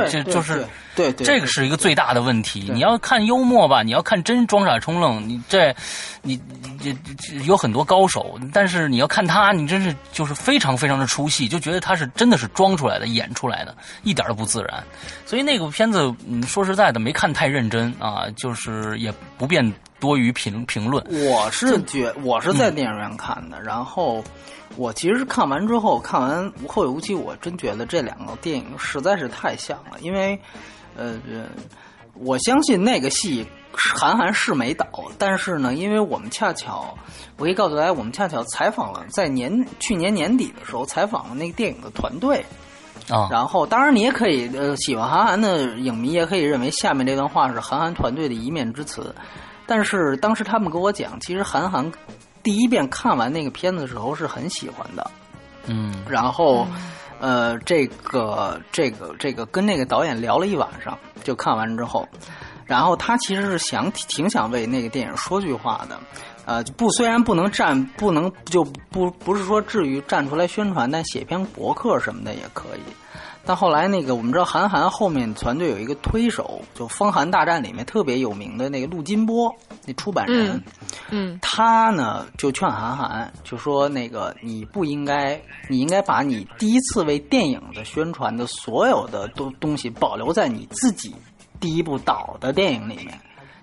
[0.10, 0.66] 这就是。
[0.96, 2.70] 对对，这个是一个最大的问题。
[2.72, 5.76] 你要看幽默吧，你要看真装傻充愣，你这，
[6.22, 6.40] 你
[6.82, 14.82] 这这有很多高手，但是你要看他，你真是就是非常非常的出戏，就觉得他是真的是装出来的，演出来的，一点都不自然。
[15.26, 21.04] 所以那个片子，嗯，说实在的，没看太认真啊，就是也不便多于评评论。
[21.30, 24.24] 我是觉我是在电影院看的，然后
[24.78, 30.40] 我其实看完之后，看完《后会无期》，我真觉得这两个电影实在是太像了，因为
[30.96, 31.20] 呃，
[32.14, 34.88] 我相信那个戏韩寒是没导，
[35.18, 36.98] 但是呢，因为我们恰巧，
[37.38, 42.46] 我可以告诉大家，我们恰巧采访了在年去年年底的时候采访了那个电影的团队。
[43.10, 49.14] 啊，然后，当然你也可以，呃，喜欢韩寒的影迷也可以认为下面这段话是韩寒团队的一面之词。
[49.68, 51.92] 但是当时他们跟我讲，其实韩寒
[52.44, 55.12] 第一遍看完那个片子的时候是很喜欢的。
[55.68, 56.68] 嗯然后，
[57.20, 62.08] 呃，这个这个这个跟那个导演聊了一晚上，就看完之后，
[62.66, 66.00] 然后他其实是想挺想为那个电影说句话的。
[66.46, 72.94] 呃，不，虽然不能站，不能就不不是说至于站出来宣传，但写篇博客什么的也可以。
[73.48, 80.56] 但后来那个我们知道韩寒后面团队有一个推手，就《风寒大战》里面特别有名的那个陆金波，那出版人，
[81.10, 91.14] 嗯嗯他呢就劝韩寒，就说那个你不应该，你应该把你第一次为电影的宣传的所有的东东西保留在你自己
[91.66, 93.20] 第一部导的电影里面，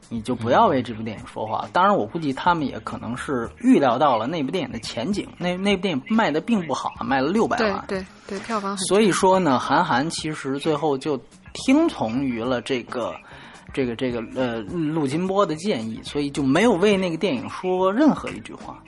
[0.08, 1.68] 你就不要为这部电影说话。
[1.72, 7.84] 当然，我估计他们也可能是预料到了那部电影的前景，那那部电影卖的并不好，卖了六百万。
[7.86, 11.16] 对对对，票房很所以说呢，韩寒其实最后就
[11.52, 13.14] 听从于了这个。
[13.74, 18.78] 这个这个呃，陆金波的建议，所以就没有为那个电影说任何一句话。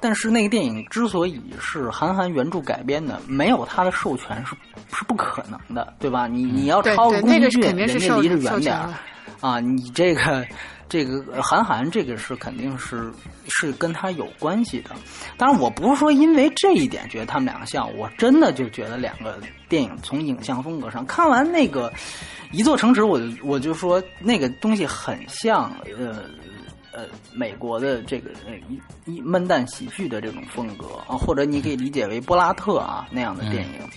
[0.00, 4.54] 但是那个电影之所以是韩寒原著改编的，没有他的授权是
[4.96, 6.26] 是不可能的，对吧？
[6.26, 8.94] 你你要对抄对那个宫崎骏，是肯定是人家离着远点儿
[9.40, 10.46] 啊，你这个
[10.88, 13.10] 这个呃韩寒这个是肯定是
[13.48, 14.90] 是跟他有关系的。
[15.36, 21.90] 当然，我不是说因为这一点觉得他们两个像，我真的就觉得两个电影从影像风格上看完那个
[22.52, 26.24] 《一座城池》，我就我就说那个东西很像呃。
[26.92, 33.88] 呃，美国的这个呃一一闷蛋喜剧的这种风格啊，或者你可以理解为波拉特啊那样的电影。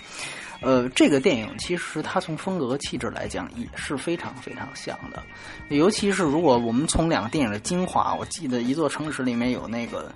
[0.62, 5.24] 呃，这个电影其实它从风格气质来讲也是非常非常像的，
[5.70, 10.12] 尤其是如果我们从两个电影的精华，我记得《一座城市》里面有那个。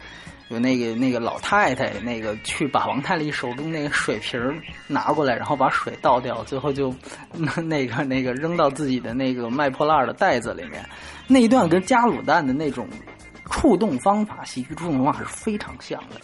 [0.49, 4.39] 有那个那个老太太，那个去把王太利手中那个水瓶
[4.87, 6.93] 拿过来，然后把水倒掉，最后就
[7.63, 10.87] 那个那个扔到自己的那个卖破烂的袋子里面。
[11.27, 12.87] 那一段跟加卤蛋的那种
[13.49, 16.21] 触动方法、喜剧触动方法是非常像的。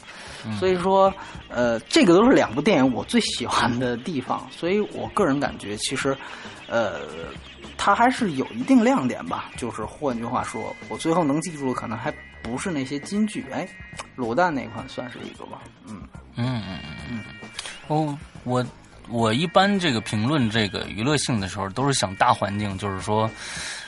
[0.60, 1.14] 所以说，
[1.50, 4.48] 呃，这个都是两部电影我最喜欢的地方。
[4.52, 6.18] 所以我个人感觉，其实，
[6.68, 7.02] 呃，
[7.78, 9.52] 它还是有一定亮点吧。
[9.58, 12.14] 就是换句话说，我最后能记住的可能还。
[12.44, 13.68] 不是那些金句，哎，
[14.18, 16.02] 卤蛋那款算是一个吧，嗯
[16.36, 17.24] 嗯嗯嗯嗯，
[17.86, 18.66] 哦，我
[19.10, 23.30] 我一般这个评论这个娱乐性的时候，都是想大环境，就是说，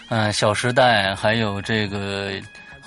[0.10, 2.32] 嗯，《小时代》还有这个《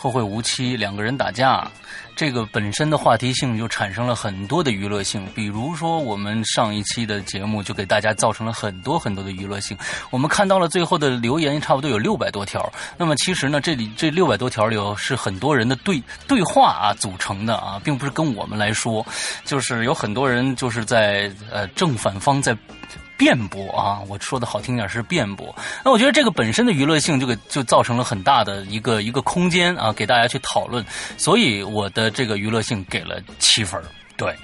[0.07, 1.69] 后会无期》，两个人打架。
[2.15, 9.77] 这个本身的话题性就产生了很多的娱乐性，比如说我们上一期的节目就给大家造成了很多很多的娱乐性。
[10.09, 19.05] 我们看到了最后的留言差不多有六百多条，那么其实呢，这里这六百多条里是很多人的对对话啊组成的啊，并不是跟我们来说，
[19.45, 22.57] 就是有很多人就是在呃正反方在。
[23.17, 25.55] 辩驳啊，我说的好听点是辩驳。
[25.85, 30.85] 那我觉得这个本身的娱乐性就给就造成了很大的一个一个空间啊，给大家去讨论。
[31.17, 33.83] 所以我的这个娱乐性给了七分
[34.17, 34.35] 对，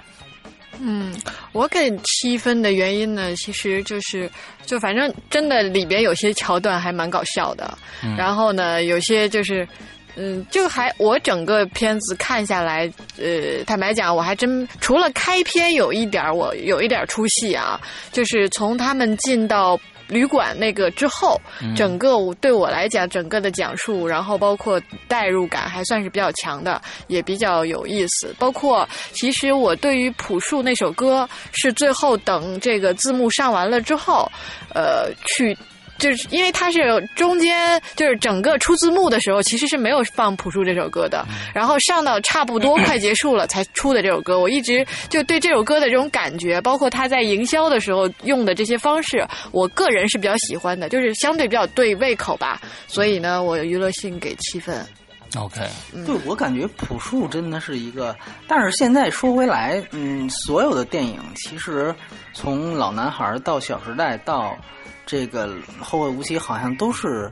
[0.80, 1.14] 嗯，
[1.52, 4.30] 我给七分的原因呢，其实就是
[4.64, 7.76] 就反正真的里边有些桥段还蛮搞笑的，
[8.16, 9.66] 然后呢，有些就是。
[10.14, 17.81] 嗯，就还我整个片子看下来，呃，坦白讲，我还真除了开篇有一点我有一点出戏啊，
[18.12, 21.40] 就是从他们进到旅馆那个之后，
[21.75, 28.35] 整个对我来讲，整个的讲述，然后包括代入感还算是比较强的，也比较有意思。
[28.38, 34.31] 包括其实我对于朴树那首歌，是最后等这个字幕上完了之后，
[34.75, 35.57] 呃，去。
[36.02, 44.40] 就是因为它是中间就是整个出字幕的时候，其实是没有放朴树这首歌的，然后上到差不多快结束了才出的这首歌。
[44.40, 52.60] 我一直就对这首歌的这种感觉，包括他在营销的时候用的这些方式，我个人是比较喜欢的，就是相对比较对胃口吧。
[52.88, 54.84] 所以呢，我娱乐性给七分。
[55.36, 55.60] OK，
[56.04, 58.16] 对我感觉朴树真的是一个，
[58.48, 61.94] 但是现在说回来，嗯，所有的电影其实
[62.32, 64.56] 从老男孩到小时代到。
[65.12, 67.31] 这个后会无期好像都是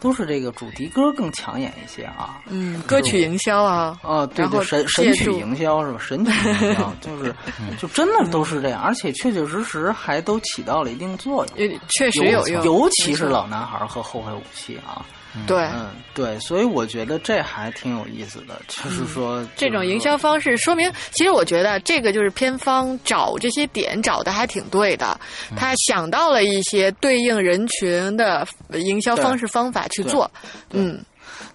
[0.00, 5.98] 都是这个主题歌更抢眼一些啊，嗯，歌曲营销啊，哦，对对，神神曲营销是吧？
[6.00, 7.32] 神曲营销 就是
[7.80, 15.06] 就真的都是这样，而且确确实实还都起到了一定作用，确实有用，尤其是老男孩和后会无期啊。
[15.46, 25.18] 对，嗯，对，所以我觉得这还挺有意思的，就是说这种营销方式，说明其实我觉得这个就是片方找这些点找的还挺对的，
[25.56, 30.30] 他想到了一些对应人群的营销方式方法去做，
[30.70, 31.00] 嗯。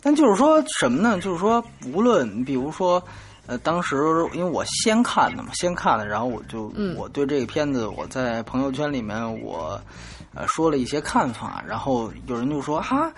[0.02, 1.20] 但就是说什么呢？
[1.20, 3.04] 就是说，无论比如说，
[3.48, 3.96] 呃，当时
[4.34, 9.80] 因为我先看的嘛，先看的，然后我就我对这个片子，我在朋友圈里面我
[10.34, 13.12] 呃说了一些看法，然后有人就说哈。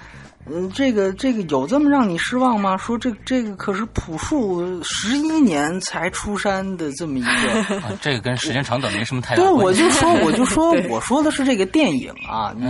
[0.51, 2.77] 嗯，这个这个有这么让你失望吗？
[2.77, 9.57] 说这这个可是朴树十一年才出山的这么一个， 这个跟时间长短没什么太大关系。
[9.57, 12.65] 对，我就说，我就说， 我说的是这个电影啊，你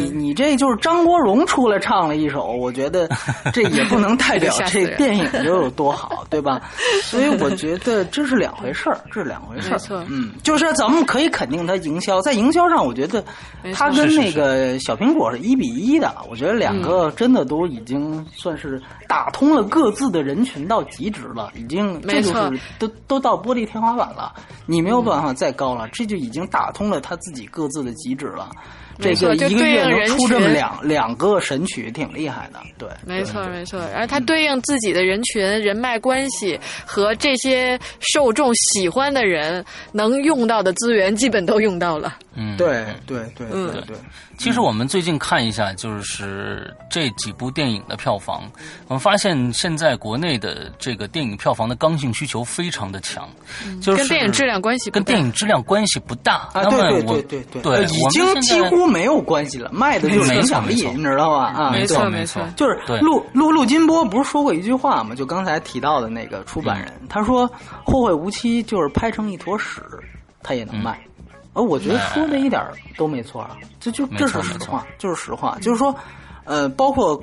[0.00, 3.08] 你你这就是张国荣出来唱了一首，我觉得
[3.52, 6.60] 这也不能代表 这电影就有多好，对吧？
[7.04, 10.04] 所以我觉得这是两回事儿，这是两回事儿。
[10.08, 13.24] 嗯，就是咱们可以肯定它营销，在营销上，我觉得
[13.74, 16.12] 它跟那个小苹果是一比一的。
[16.28, 17.11] 我觉得两个。
[17.16, 24.32] 真的都已经算是打通了各自的人群到极致了，已经这就是都都到玻璃天花板了，
[24.66, 28.50] 你没有办法再高了，这就已经打通了他自己各自的极致了。
[28.98, 32.60] 这个一个月能出这么两两个神曲，挺厉害的。
[32.76, 33.80] 对，没错没错。
[33.90, 42.18] 然后他对应自己的人群、人脉关系和这些受众喜欢的人能用到的资源，基本都用到了。
[42.34, 43.96] 嗯，对对对对对。
[44.38, 48.42] 其实我们最近看一下，就是这几部电影的票房，
[48.88, 53.28] 我们发现现在国内的这个电影票房的刚性需求非常的强，
[53.80, 56.48] 就是跟电影质量关系跟电影质量关系不大。
[56.52, 61.46] 啊，对对对对对，已经几乎没有关系了，卖的就是影响力，你知道吧？
[61.46, 65.14] 啊，没错没错，就是陆陆陆金波不是说过一句话吗？
[65.14, 67.48] 就刚才提到的那个出版人，他说
[67.84, 69.82] 《后会无期》就是拍成一坨屎，
[70.42, 70.98] 他也能卖。
[71.54, 72.62] 呃，我觉得说的一点
[72.96, 75.94] 都没错啊，这就这是实话，就是实话，就是说，
[76.44, 77.22] 呃，包括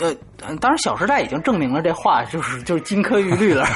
[0.00, 3.72] 呃，当然，《小时代》已经证明了这话就是就是金科玉律了，是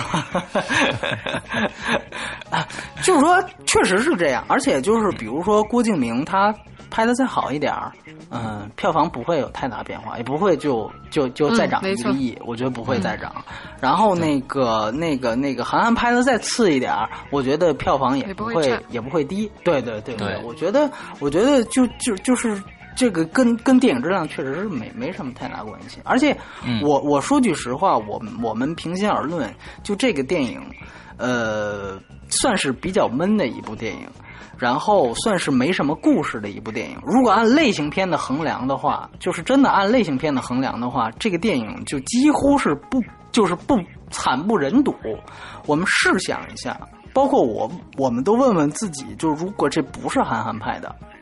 [2.50, 2.66] 吧？
[3.02, 6.54] 就是说，确实是这样，而且就是比如说郭敬明他
[6.90, 7.90] 拍的再好一点儿，
[8.30, 13.32] 嗯，票房不会有太大变化，也不会就就就再涨一个亿，我觉得不会再涨。
[13.80, 19.50] 然后那个那个那个韩寒拍的再次一点儿，我觉得票房也不会也不会低。
[19.64, 22.62] 对对对对，我觉得我觉得就就就是。
[22.94, 26.36] 这个跟跟电影质量确实是没没什么太大关系，而且
[26.82, 30.60] 我我说句实话，我们我们平心而论，就这个电影，
[31.16, 34.06] 呃，算是比较闷的一部电影，
[34.58, 36.98] 然后算是没什么故事的一部电影。
[37.04, 43.78] 如果按类型片的衡量的话，就是真的按类型片的衡量的话，这个电影就几乎是不就是不
[44.10, 44.94] 惨不忍睹。
[45.66, 46.78] 我们试想一下，
[47.14, 50.94] 包括我，我们都问问自己，就如果这不是韩寒拍的，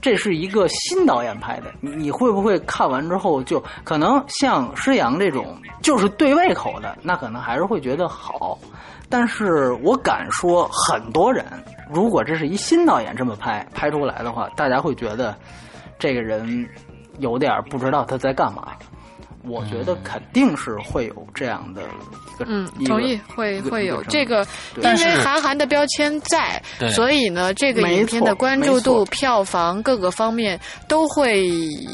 [0.00, 8.58] 这是一个新导演拍的，你会不会看完之后就可能像施洋这种就是对胃口的，那可能还是会觉得好。
[9.08, 11.44] 但是我敢说，很多人
[11.92, 15.36] 如果这是一新导演这么拍拍出来的话，大家会觉得
[15.98, 16.68] 这个人
[17.18, 18.68] 有点不知道他在干嘛。
[19.42, 31.48] 我觉得肯定是会有这样的一个，嗯，同意会会有这个，因为韩寒的标签在，所以呢，这个影片的关注度、票房各个方面都会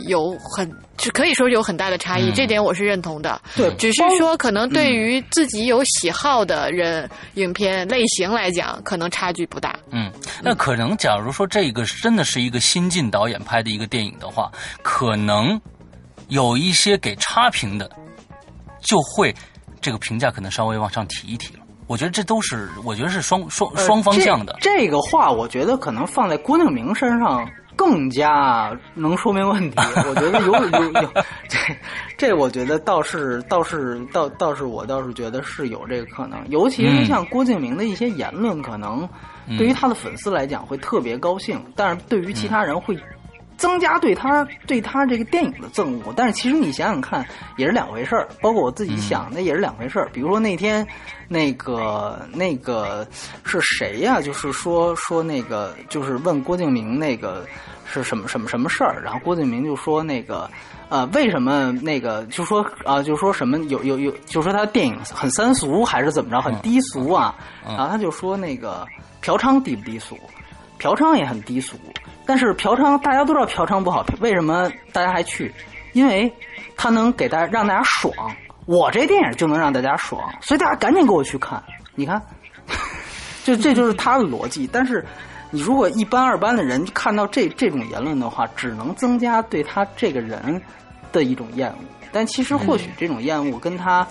[0.09, 2.32] 有很，就可以说有很大的差异。
[2.32, 3.40] 这点我是认同的。
[3.55, 9.78] 对，只是说可能对于自己有喜好的人，影片类型来讲，可能差距不大。
[9.90, 10.11] 嗯，
[10.42, 14.51] 那可能假如说这个真的是一个新晋导演拍的一个电影的话，
[14.82, 15.61] 可能。
[16.29, 17.91] 有一些给差评的，
[18.81, 19.35] 就会
[19.81, 21.61] 这个评价可能稍微往上提一提了。
[21.87, 24.57] 我觉得这都是，我觉得是双双双方向的。
[24.61, 29.77] 这个话，我觉得可能放在郭敬明身上更加能说明问题。
[30.09, 31.12] 我觉得有有有，
[31.49, 31.59] 这
[32.18, 36.45] 这我觉得倒是倒是倒倒是我倒是觉得是有这个可能。
[36.49, 39.09] 尤其是像郭敬明的一些言论，可能
[39.57, 42.99] 对于他的粉丝来讲会特别高兴，但是对于其他人会。
[43.57, 47.26] 增加对他对他这个电影的憎恶，但是其实你想想看，
[47.57, 48.28] 也是两回事儿。
[48.40, 50.09] 包括我自己想，那也是两回事儿。
[50.12, 50.86] 比如说那天，
[51.28, 53.07] 那个那个
[53.44, 54.20] 是谁呀？
[54.20, 57.46] 就是说说那个，就是问郭敬明那个
[57.84, 60.50] 是什么什么什么事儿，然后郭敬明就说那个
[60.88, 67.34] 呃，为什么那个就说啊，就说什么有有有，就说他电影很三俗还是怎么着，很低俗啊？
[67.66, 68.86] 然后他就说那个
[69.22, 70.18] 嫖娼低不低俗？
[70.78, 71.74] 嫖娼也很低俗。
[72.27, 75.55] 但是嫖娼，大家都知道嫖娼不好，为什么大家还去？
[75.93, 76.31] 因为
[76.77, 78.12] 他能给大家让大家爽，
[78.66, 81.62] 我这电影就能让大家爽，所以大家赶紧给我去看。
[81.95, 82.20] 你看，
[83.45, 84.68] 就这就是他的逻辑。
[84.70, 85.03] 但是
[85.51, 90.61] 你如果一般二般的人看到这这种言论的话，只能增加对他这个人
[91.12, 91.79] 的一种厌恶。
[92.12, 94.07] 但其实或许这种厌恶跟他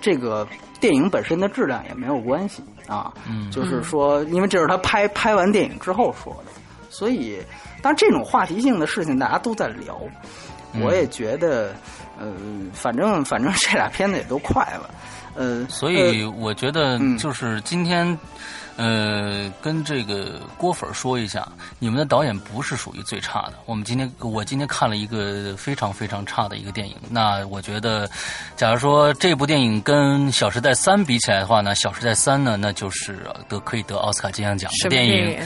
[0.00, 0.46] 这个
[0.78, 3.12] 电影本身的质量也没有关系啊。
[3.28, 6.52] 嗯，就是说，因为这是他拍拍完电影之后说的。
[6.94, 7.40] 所以，
[7.82, 10.00] 但这种话题性的事情大家都在聊，
[10.80, 11.74] 我也觉得，
[12.20, 12.32] 呃，
[12.72, 14.90] 反正 反正这俩片子也都快了，
[15.34, 18.16] 呃，所以我觉得就是今天，
[18.76, 21.46] 呃，跟这个郭粉说一下，
[21.80, 23.54] 你们的导演不是属于最差的。
[23.66, 28.08] 我们今天我今天看了一个非常非常差的一个电影，那我觉得，
[28.56, 35.36] 假如说这部电影跟《小时代三》比起来的话呢，《小时代三》呢，那就是得可以得奥斯卡金像奖的电影。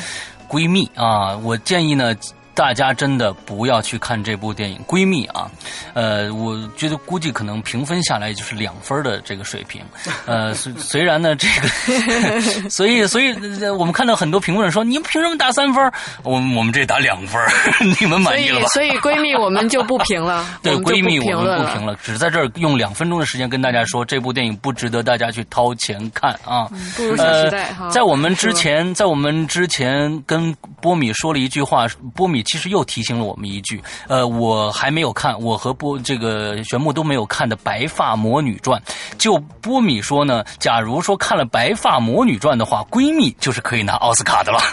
[0.49, 2.14] 闺蜜啊，我建议呢。
[2.59, 5.49] 大家真的不要去看这部电影《闺蜜》啊，
[5.95, 9.81] 呃，我觉得估计可能评分下来就是两分的这个水平，
[10.27, 13.33] 呃，虽虽然呢这个， 所以所以
[13.79, 15.93] 我们看到很多评论说你们凭什么打三分？
[16.25, 17.41] 我我们这打两分，
[18.01, 18.67] 你们满意了吧？
[18.75, 26.67] 所以闺蜜我们就不评了， 对闺蜜我们不评了，只在这儿用两分钟的时间跟大家说这部电影不值得大家去掏钱看啊。
[26.97, 27.89] 不如小时代哈。
[27.91, 30.53] 在我们之前，在我们之前跟
[30.83, 31.87] 波米说了一句话，
[32.17, 32.45] 波米。
[32.49, 38.80] 其实又提醒了我们一句，呃，我还没有看，我和波这个玄牧都没有看的《白发魔女传》。
[39.18, 44.59] 就波米说呢，假如说看了《白发魔女传》的话，闺蜜就是可以拿奥斯卡的了。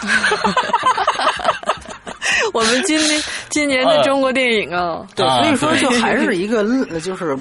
[2.54, 6.64] 我们今年今年的中国电影啊，对，所以说就还是一个
[7.00, 7.38] 就是。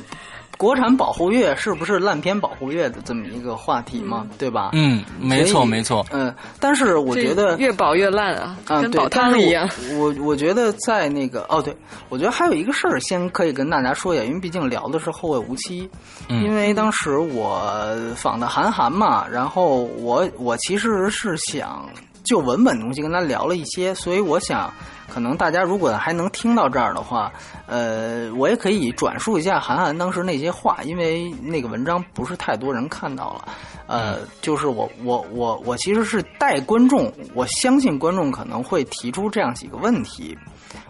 [0.58, 4.28] 国产保护月是不是烂片保护月的这么一个话题嘛？
[4.38, 4.70] 对吧？
[4.74, 6.06] 嗯，没错，没错。
[6.12, 9.70] 嗯，但是我觉得越保越烂啊，跟保汤一样。
[9.98, 11.76] 我我觉得在那个哦，对，
[12.10, 15.84] 我觉得还有一个事儿，先可以跟大家说一下，因为毕竟聊的是《后会无期》。
[16.30, 16.44] 嗯。
[16.44, 21.90] 因为当时我访的韩寒嘛，然后我我其实是想
[22.24, 24.74] 就文本东西跟他聊了一些，所以我想，
[25.08, 27.32] 可能大家如果还能听到这儿的话，
[27.68, 33.48] 呃，我也可以转述一下韩寒当时那些话，因为那个文章不是太多人看到了。
[33.88, 40.38] 呃，就是我我我我其实是带观众，我相信观众可能会提出这样几个问题，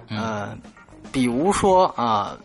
[0.09, 0.57] 呃，
[1.11, 2.37] 比如说啊。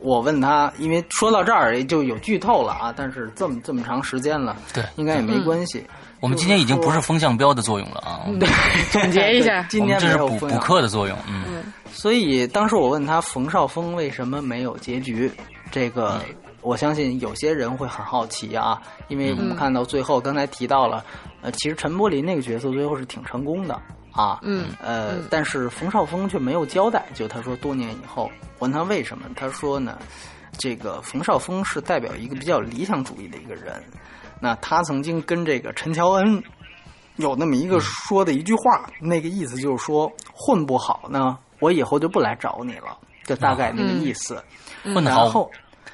[0.00, 5.82] 我问他，因为说到这儿就有剧透了啊，但是这么这么长时间了，对，应该也没关系。
[6.24, 8.48] 我们今天已经不是风向标的作用了啊，对，
[8.90, 11.70] 总结一下，今天这是补补课的作用，嗯。
[11.92, 15.30] 所以当时我问他冯绍峰为什么没有结局，
[15.70, 16.22] 这个
[16.62, 21.04] 我相信有些人会很好奇啊，因为我们看到最后刚才提到了，
[21.42, 23.78] 呃，其实陈柏霖那个角色最后是挺成功的。
[24.10, 27.04] 啊，嗯，呃，但是冯绍峰却没有交代。
[27.12, 29.98] 就他说，多年以后问他为什么，他说呢，
[30.56, 33.74] 这个冯绍峰是代表一个比较理想主义的一个人。
[34.44, 36.42] 那他曾经跟这个陈乔恩
[37.16, 44.44] 有那么一个说的一句话，那个意思就是说，混不好呢，我以后就不来找你了，就大概那个意思。
[44.82, 45.48] 混得好，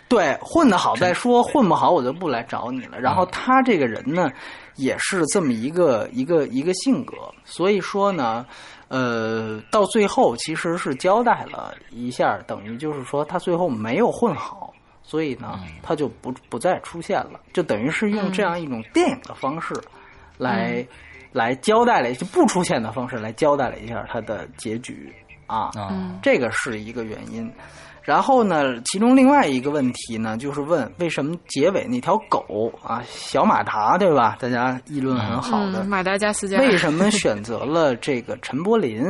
[0.08, 2.98] 对，混得好再说，混不好我就不来找你了。
[2.98, 4.28] 然后他这个人呢。
[4.76, 8.46] 也是这么一个一个一个性格，所以说呢，
[8.88, 14.72] 呃，到最后其实是交代了一下，等于就是说他最后没有混好，
[15.02, 19.74] 所以呢，它就不不再出现了，就等于是用这样一种电影的方式
[20.38, 20.86] 来
[21.32, 25.12] 来交代了，就不出现的方式来交代了一下它的结局
[25.46, 25.70] 啊，
[26.22, 27.52] 这个是一个原因。
[28.02, 34.36] 然后呢，其中另外一个问题呢，就是问为什么结尾那条狗啊，小马达对吧？
[34.40, 35.84] 大家议论很好的。
[35.84, 39.04] 马达加斯加，为什么选择了这个陈柏霖，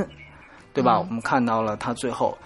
[0.74, 0.99] 对吧？
[0.99, 2.36] 我们看到了他最后，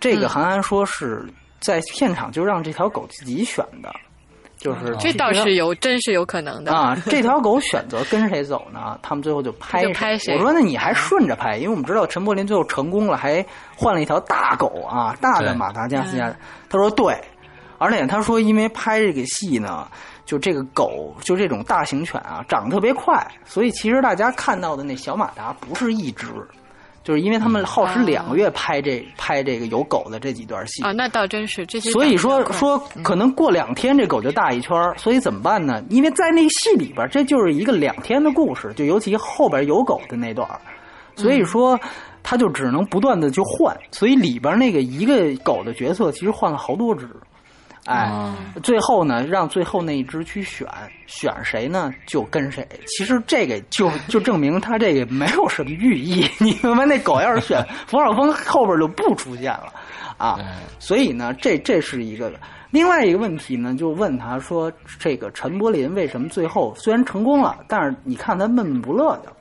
[0.00, 1.24] 这个韩寒说是
[1.62, 3.90] 在现场就让这条狗自己选的。
[4.58, 6.96] 就是这倒是有，真是有可能的啊！
[7.10, 8.96] 这条狗选择跟谁走呢？
[9.02, 9.82] 他们最后就拍
[10.18, 10.36] 谁。
[10.36, 13.44] 我说那你还顺着拍，因为我们知道陈柏霖最后成功了，还
[13.74, 16.32] 换了一条大狗啊，大的马达加斯加。
[16.70, 17.12] 他说对，
[17.78, 19.88] 而且他说因为拍这个戏呢，
[20.24, 26.28] 就这个狗就这种大型犬啊，长得特别快，所以其实大家看到的那小马达不是一只。
[27.04, 31.90] 就是因为他们耗时两个月拍这拍这个有狗的这几段戏啊，那倒真是这些。
[31.90, 35.82] 所以说说可能过两天这狗就大一圈所以怎么办呢？
[35.90, 40.48] 因为在那戏里边，这就是一个两天的故事，就尤其后边有狗的那段
[41.16, 41.78] 所以说
[42.22, 47.08] 他就只能不断的就换，所以里边那个一个狗的角色其实换了好多只。
[47.86, 50.66] 哎，最后呢，让最后那一只去选，
[51.06, 52.66] 选谁呢就跟谁。
[52.86, 56.24] 其实这个就就证明他这个没有什么寓意。
[56.38, 56.86] 你明白？
[56.86, 59.72] 那狗要是选 冯绍峰，后边就不出现了
[60.16, 60.38] 啊。
[60.78, 62.32] 所以呢，这这是一个。
[62.70, 69.32] 另外一个问题呢，就问他说：“这个陈柏霖为什么最后虽然成功了，但是你看他闷闷不乐的。”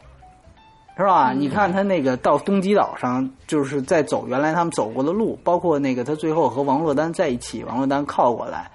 [1.01, 1.33] 是吧？
[1.33, 8.69] 你看他那个到东极岛上，就是在走原来他们走过的路，包括那个他最后和王珞丹在一起，王珞丹靠过来，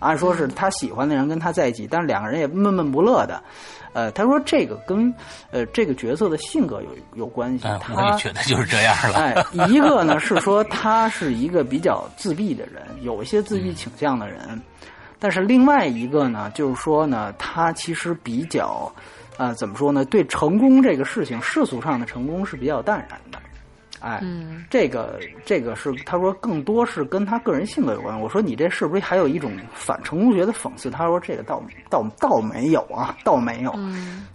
[0.00, 3.40] 按说是他喜欢的人跟他在一起，但是两个人也闷闷不乐的。
[3.92, 5.14] 呃，他说这个跟
[5.52, 7.68] 呃这个角色的性格有有关系。
[7.94, 9.18] 我也觉得就是这样了。
[9.18, 14.60] 哎，一个呢是说他是一个比较自闭的人，有一些自闭倾向的人，
[15.20, 18.92] 但是另外一个呢，就是说呢，他其实比较。
[19.38, 20.04] 啊，怎么说呢？
[20.04, 23.38] 对成功这个事情，世俗上的成功是比较淡然的。
[24.00, 24.22] 哎，
[24.70, 28.20] 这个这个是他说更多是跟他个人性格有关。
[28.20, 30.90] 我说你这是不是还有一种反成功学的讽刺？
[30.90, 33.72] 他说这个倒倒倒没有啊，倒没有。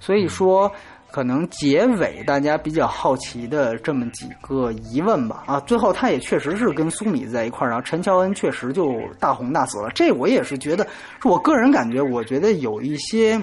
[0.01, 0.69] 所以说，
[1.11, 5.43] 可能结尾大家比较好奇的这么几个疑问吧。
[5.47, 9.89] 啊，最后他也确实是跟苏米在一块儿，然后陈乔恩确实就大红大紫了。
[9.91, 10.85] 这我也是觉得，
[11.21, 13.41] 是我个人感觉，我觉得有一些。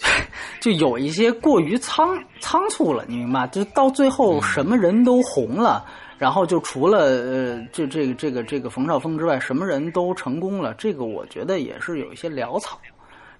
[0.60, 3.46] 就有一些过于仓仓促了，你明白？
[3.48, 5.84] 就到最后什么人都红了，
[6.18, 10.74] 然后就除了呃，就这个这个这个冯绍峰之外，什么人都成功了。
[10.74, 12.78] 这个我觉得也是有一些潦草，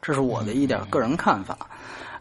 [0.00, 1.56] 这是我的一点个人看法。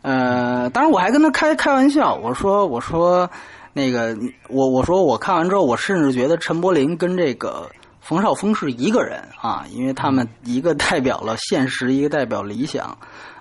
[0.02, 3.30] 呃，当然我还跟他开开玩笑，我说我说
[3.74, 4.16] 那个
[4.50, 7.70] 我我说我看完之后，我甚至觉得陈柏霖跟这个
[8.02, 12.98] 冯绍峰是一个人啊，因为他们一个代表了现实，一个代表理想。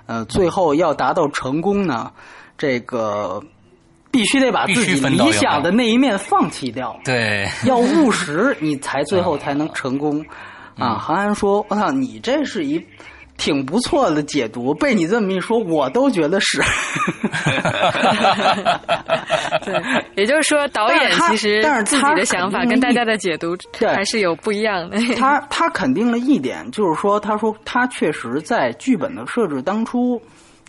[0.07, 2.11] 呃，最后要达到成功呢，
[2.59, 3.43] 这个
[4.11, 6.99] 必须得把自己理想的那一面放弃掉。
[7.05, 10.25] 对， 要务实，你才最后才能成功。
[10.79, 12.85] 啊，韩寒说：“我操，你这是一
[13.37, 16.63] 挺不错的解读。”被你这么一说，我都觉得是。
[19.65, 19.83] 对，
[20.17, 24.99] 也就是说，导演其实但是自己的想法跟大家的解读还是有不一样的。
[25.17, 30.21] 他他肯定了一点，就是说，他说他确实在剧本的设置当初，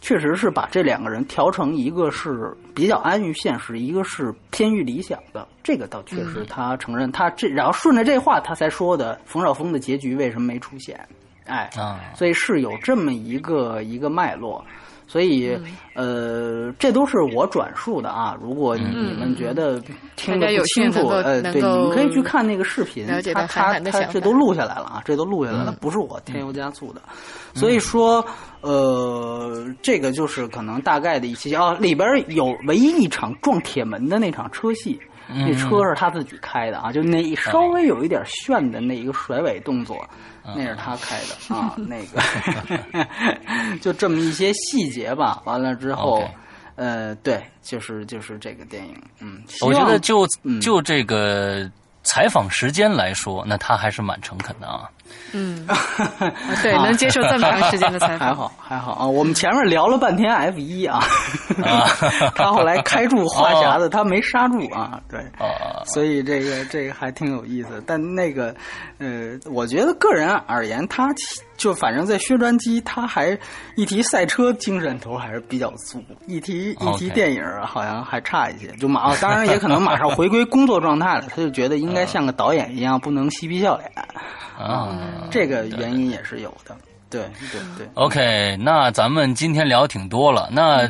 [0.01, 5.47] 确实是把这两个人调成一个是比较安于现实，一个是偏于理想的。
[5.63, 10.99] 这个倒确实他承认，他这然后顺着这话他才说的冯绍峰的结局为什么没出现？
[11.45, 14.63] 哎，啊，所以是有这么一个一个脉络。
[15.07, 15.55] 所以，
[15.93, 18.35] 呃，这都是我转述的啊。
[18.41, 19.79] 如果你们觉得
[20.15, 26.99] 听得不清楚，呃，对，你们可以去看那个视频，他他他这都录下来了啊，这都录下来了，不是我添油加醋的。
[27.53, 28.25] 所以说，
[28.61, 34.99] 呃，这个就是可能大概的一些啊，里边有唯一一场撞铁门的那场车戏。
[35.27, 40.07] 那车是他自己开的啊，就那稍微有一点炫的那一个甩尾动作，
[40.43, 41.75] 那是他开的 啊。
[41.77, 42.21] 那个
[43.81, 45.41] 就这么一些细节吧。
[45.45, 46.23] 完了之后，
[46.75, 50.27] 呃，对，就是就是这个电影，嗯，我觉得就
[50.61, 51.69] 就这个
[52.03, 54.89] 采访时间来说，那他还是蛮诚恳的啊。
[55.33, 55.65] 嗯，
[56.61, 59.05] 对，能接受这么长时间的采访， 还好还好啊。
[59.05, 60.99] 我们前面聊了半天 F 一啊，
[62.35, 65.19] 他后来开住话匣子，他没刹住啊，对，
[65.85, 67.83] 所以这个这个还挺有意思。
[67.85, 68.55] 但那个
[68.99, 71.09] 呃，我觉得个人而言，他
[71.57, 73.37] 就反正在薛传机，他还
[73.75, 78.67] 一提赛车精神头还是比较足，一提一提电影好像还差一些。
[78.79, 83.91] 就马，当然也可能马上回归工作状态了，他就觉得应该像个导演一样，不能嬉皮笑脸。
[84.57, 84.95] 啊，
[85.31, 86.75] 这个原因也是有的，
[87.09, 87.87] 对对对。
[87.93, 90.89] OK，那咱们今天聊挺多了，那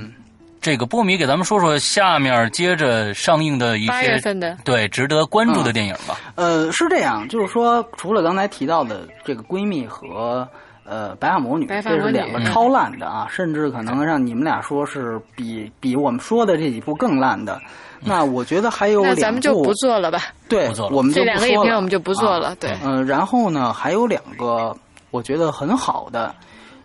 [0.61, 4.19] 这个波米给咱们说说下面接着上映的一些
[4.63, 6.19] 对值得关注的电影吧。
[6.35, 10.47] 呃，是这样，就是说，除了刚才提到的这个闺蜜和
[10.85, 17.59] 呃白发魔女，这是两个超烂的啊，甚至可能让你们俩说是比比我们说的这几部更烂的。
[18.01, 20.25] 那我觉得还有两部，咱们就不做了吧。
[20.47, 22.55] 对，我们这两个影片我们就不做了。
[22.55, 24.75] 对，嗯，然后呢，还有两个
[25.09, 26.33] 我觉得很好的，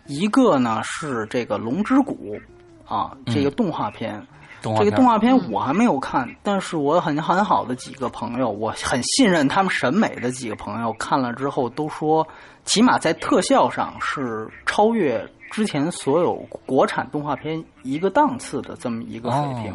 [0.07, 2.35] 一个呢是这个《龙之谷》
[2.93, 4.19] 啊，这个动画片。
[4.61, 12.27] 这个动画片我还没有看，但是我很很好的几个朋友，我很信任他们审美的几个朋友看了之后都说，
[12.63, 16.35] 起码在特效上是超越之前所有
[16.65, 19.73] 国产动画片一个档次的这么一个水平。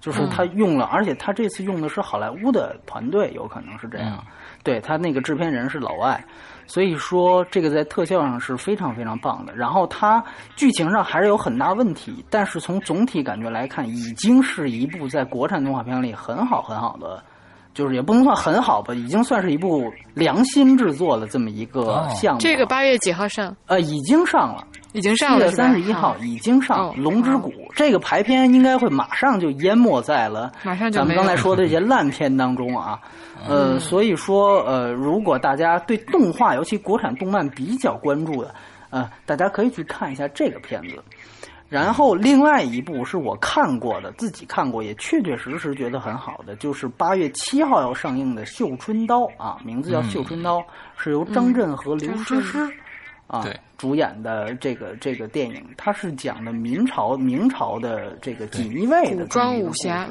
[0.00, 4.18] 就是他用了，而且他这次用的是好莱坞的团队，有可能是这样。
[4.64, 6.20] 对他那个制片人是老外，
[6.66, 9.54] 所以说这个在特效上是非常非常棒的。
[9.54, 10.22] 然后它
[10.56, 17.22] 剧情上还是有很大问题，但是从总体感觉来看，已经是一部在国产动画片里很好很好的，
[17.74, 22.40] 就是也不能算很好吧，已经算是一部良心制作的这么一个项目。
[22.40, 23.54] 这个八月几号上？
[23.66, 24.66] 呃，已经上了。
[24.92, 33.00] 已经上了，七月三十一号已经上《龙之谷》这个排片应该会马上就淹没在了马上就咱们刚才说的这些烂片当中啊。
[33.48, 38.54] 呃，所以说呃，如果大家对动画，尤其国产动漫比较关注的，
[38.90, 41.02] 呃，大家可以去看一下这个片子。
[41.72, 50.58] 然后另外一部是我看过的，自己看过也确确实实觉得很好的，就是八月七号要上映的《绣春刀》啊，名字叫《绣春刀》，
[50.98, 52.68] 是由张震和刘诗诗。
[53.26, 53.46] 啊，
[53.78, 60.06] 主演的这个这个电影，它是讲的明朝明朝的这个锦衣卫的古装武侠。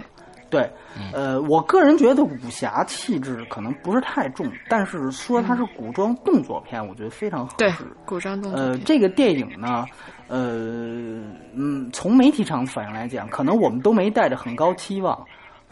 [0.52, 0.70] 对，
[1.12, 7.86] 呃，我个人觉得武侠气质可能不是太重，但是说它是古装动作片，我觉得非常合适。
[8.06, 8.62] 古装动作。
[8.62, 9.86] 呃，这个电影呢，
[10.28, 11.24] 呃，
[11.56, 15.18] 嗯，从媒体上反应来讲，可能我们都没带着很高期望。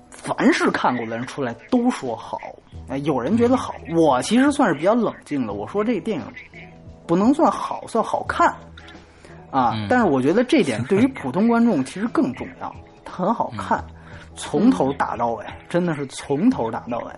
[0.10, 2.40] 凡是看过的人出来都说好，
[2.88, 5.54] 哎，有人觉得好，我其实算是比较冷静的。
[5.54, 6.26] 我说这个电影。
[7.06, 8.48] 不能算好，算好看，
[9.50, 9.74] 啊！
[9.90, 12.72] 但是我觉得这点对于 普通观众其实更重要。
[13.04, 13.84] 它很好看，
[14.40, 17.12] 从头打到尾，真的是从头打到尾。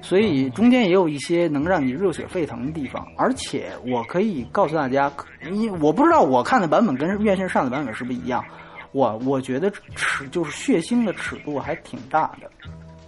[0.00, 3.06] 所以中间也有一些能让你热血沸腾的地方。
[3.16, 5.12] 而且我可以告诉大家，
[5.48, 8.44] 你我不知道我看的版本跟院线上的版本是不是一样。
[8.90, 12.50] 我我觉得尺就是血腥的尺度还挺大的，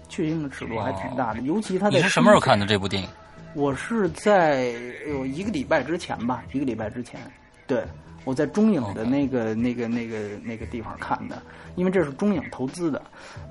[0.08, 1.40] 血腥的尺度还挺大的。
[1.40, 3.08] 尤其他在你是什么时候看的这部电影？
[3.54, 4.72] 我是在
[5.08, 7.20] 有一个礼拜之前吧，一个礼拜之前，
[7.66, 7.84] 对，
[8.24, 11.40] 我在中影的那个那个那个那个地方看的，
[11.76, 13.02] 因为这是中影投资的，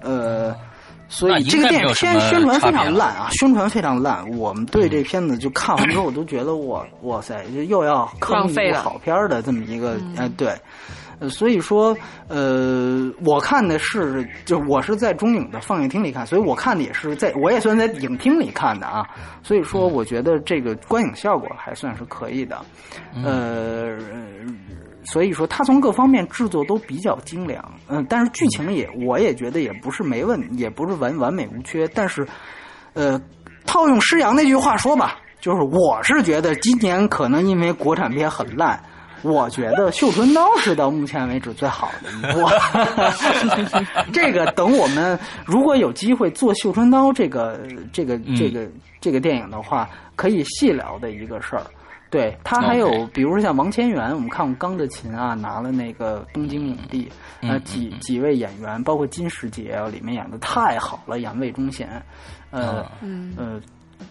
[0.01, 0.55] 呃，
[1.07, 4.27] 所以这个电影宣宣传非常烂啊，宣传非常烂。
[4.37, 10.53] 我们对这片子就看完之后，我都觉得哇哇塞，又要坑一部好片的这么一个，哎，对。
[11.29, 11.95] 所以说，
[12.27, 19.05] 呃，我看的是，就我是在中影的放映厅里看，所以我看的也是在，我也算在影厅里看的啊。
[19.41, 22.59] 所以说，我觉得这个观影效果还算是可以的，
[23.23, 23.97] 呃，
[25.05, 31.87] 所以说它从各方面制作都比较精良，嗯，但是剧情也，我也觉得也不是没问，也不是完完美无缺。
[31.89, 32.27] 但是，
[32.93, 33.21] 呃，
[33.65, 38.81] 套用施洋那句话说吧，就是我是觉得今年可能因为国产片很烂。
[39.23, 42.47] 我觉得《绣春刀》是到目前为止最好的一部。
[44.11, 47.59] 这个等我们如果有机会做《绣春刀》这个
[47.91, 48.67] 这个这个
[48.99, 51.63] 这个电影的话，可以细聊的一个事儿。
[52.09, 57.11] 对他还有，比如说像王千源，我们看过《钢的琴》啊，拿了那个东京影帝，
[57.41, 61.89] 呃，几几位演员，包括金世杰里面演的太好了，演魏忠贤，
[62.51, 63.59] 呃，嗯呃。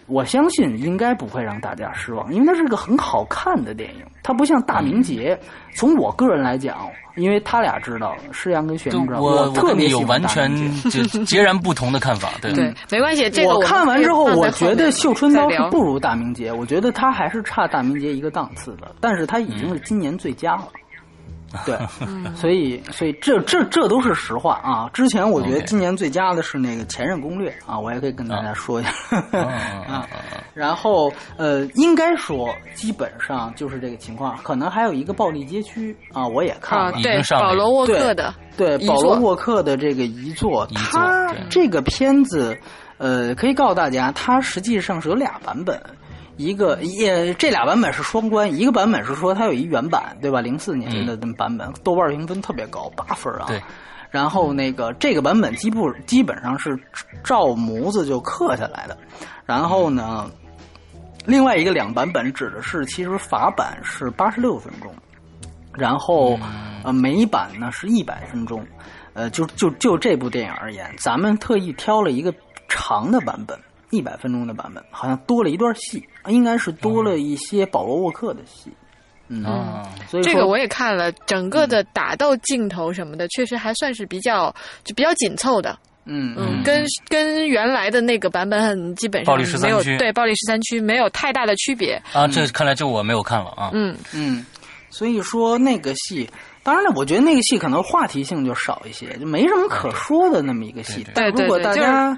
[0.07, 4.01] 我相信应该不会让大家失望，因为它是个很好看的电影。
[4.21, 5.37] 它不像《大明劫》，
[5.75, 6.77] 从我个人来讲，
[7.17, 10.49] 因为他俩知道，施洋跟玄知道，我特别有完全
[10.89, 12.29] 就 截然不同的看法。
[12.41, 13.29] 对对，没关系。
[13.29, 20.67] 这个我看完之后，我觉得《绣春刀》是不如《大明劫》，我觉得它还是差《大明劫》一个档次的，但是它已经是今年最佳了。
[21.65, 21.77] 对，
[22.35, 24.89] 所以所以这这这都是实话啊！
[24.93, 28.91] 之前我觉得今年最佳的是那个《前任攻略》啊，我也可以跟大家说一下
[29.87, 30.07] 啊。
[30.53, 42.57] 然后呃，应该说基本上就是这个情况，可能还有一个《暴力街区》啊，我也看了，对，保罗沃克的，对，保罗沃克的这个遗作，他这个片子
[42.97, 45.79] 呃，可以告诉大家，它实际上是有俩版本。
[46.37, 50.41] 一个也这俩版本是双关，一个版本是说它有一原版，对吧？
[50.41, 53.45] 零四年的版本，豆瓣评分特别高，八分啊。
[53.47, 53.61] 对。
[54.09, 56.77] 然后那个这个版本基不基本上是
[57.23, 58.97] 照模子就刻下来的。
[59.45, 60.29] 然后呢，
[61.25, 64.93] 另外一个两版本指的是其实法版是八十六分钟，
[65.73, 66.39] 然后
[66.83, 68.65] 呃美版呢是一百分钟。
[69.13, 72.33] 呃，就就就这部电影而言，咱们特意挑了一个
[72.67, 73.55] 长的版本。
[73.89, 78.71] 一百分钟的版本好像多了一段戏，应该是多了一些保罗沃克的戏。
[79.29, 79.43] 嗯，
[80.07, 84.53] 所以这个我也看了，整个的打斗镜头什么的，确实还算是比较
[84.83, 85.75] 就比较紧凑的。
[86.05, 92.27] 嗯嗯，跟跟原来的那个版本基本上没有对暴力十三区没有太大的区别啊。
[92.27, 93.71] 这看来就我没有看了啊。
[93.73, 94.45] 嗯嗯，
[94.89, 96.29] 所以说那个戏，
[96.61, 101.07] 当然了，我觉得那个戏可能话题性就少一些，就没什么可说的那么一个戏。
[101.15, 102.15] 但如果大家。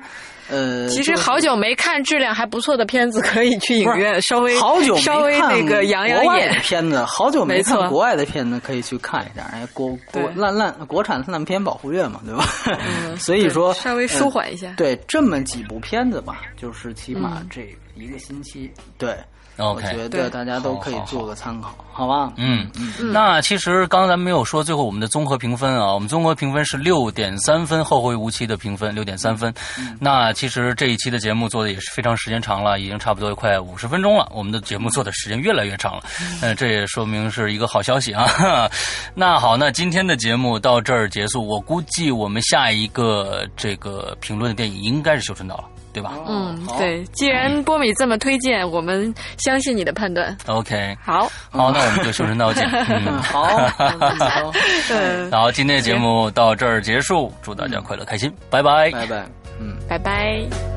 [0.49, 6.53] 呃，其实好久没看质量还不错的片子，可以去影院稍微好久稍微那个养养眼。
[6.61, 9.43] 片子好久没看国外的片子，可以去看一下。
[9.51, 12.45] 哎，国国烂烂国产烂片保护月嘛，对吧？
[13.17, 14.73] 所以说稍微舒缓一下。
[14.77, 17.61] 对，这么几部片子吧，就是起码这
[17.95, 19.15] 一个星期，对。
[19.57, 22.33] OK，我觉得大家都可以做个参考，好吧？
[22.35, 23.13] 嗯嗯。
[23.13, 29.53] 那其实刚刚咱们没有说最后我们的综合评分啊，我们综合评分是六点三分，后会无期的评分六点三分。
[29.97, 34.29] 那其实这一期的节目做的也是非常时间长了，已经差不多快五十分钟了。
[34.33, 36.03] 我们的节目做的时间越来越长了，
[36.41, 38.69] 嗯，这也说明是一个好消息啊。
[39.15, 41.47] 那好，那今天的节目到这儿结束。
[41.47, 45.65] 我估计我们下一个这个评论的电影应该是《绣春刀》了。
[45.95, 46.11] 对吧？
[46.27, 47.01] 嗯，对。
[47.13, 50.35] 既然波米这么推荐，我们相信你的判断。
[50.45, 52.67] OK，好，好，那我们就修身刀见。
[52.91, 53.45] 嗯，好，
[53.79, 54.51] 好。
[55.31, 59.25] 好，今天的节目到这儿结束，祝大家快乐开心，拜拜，拜拜，
[59.57, 60.74] 嗯，拜拜。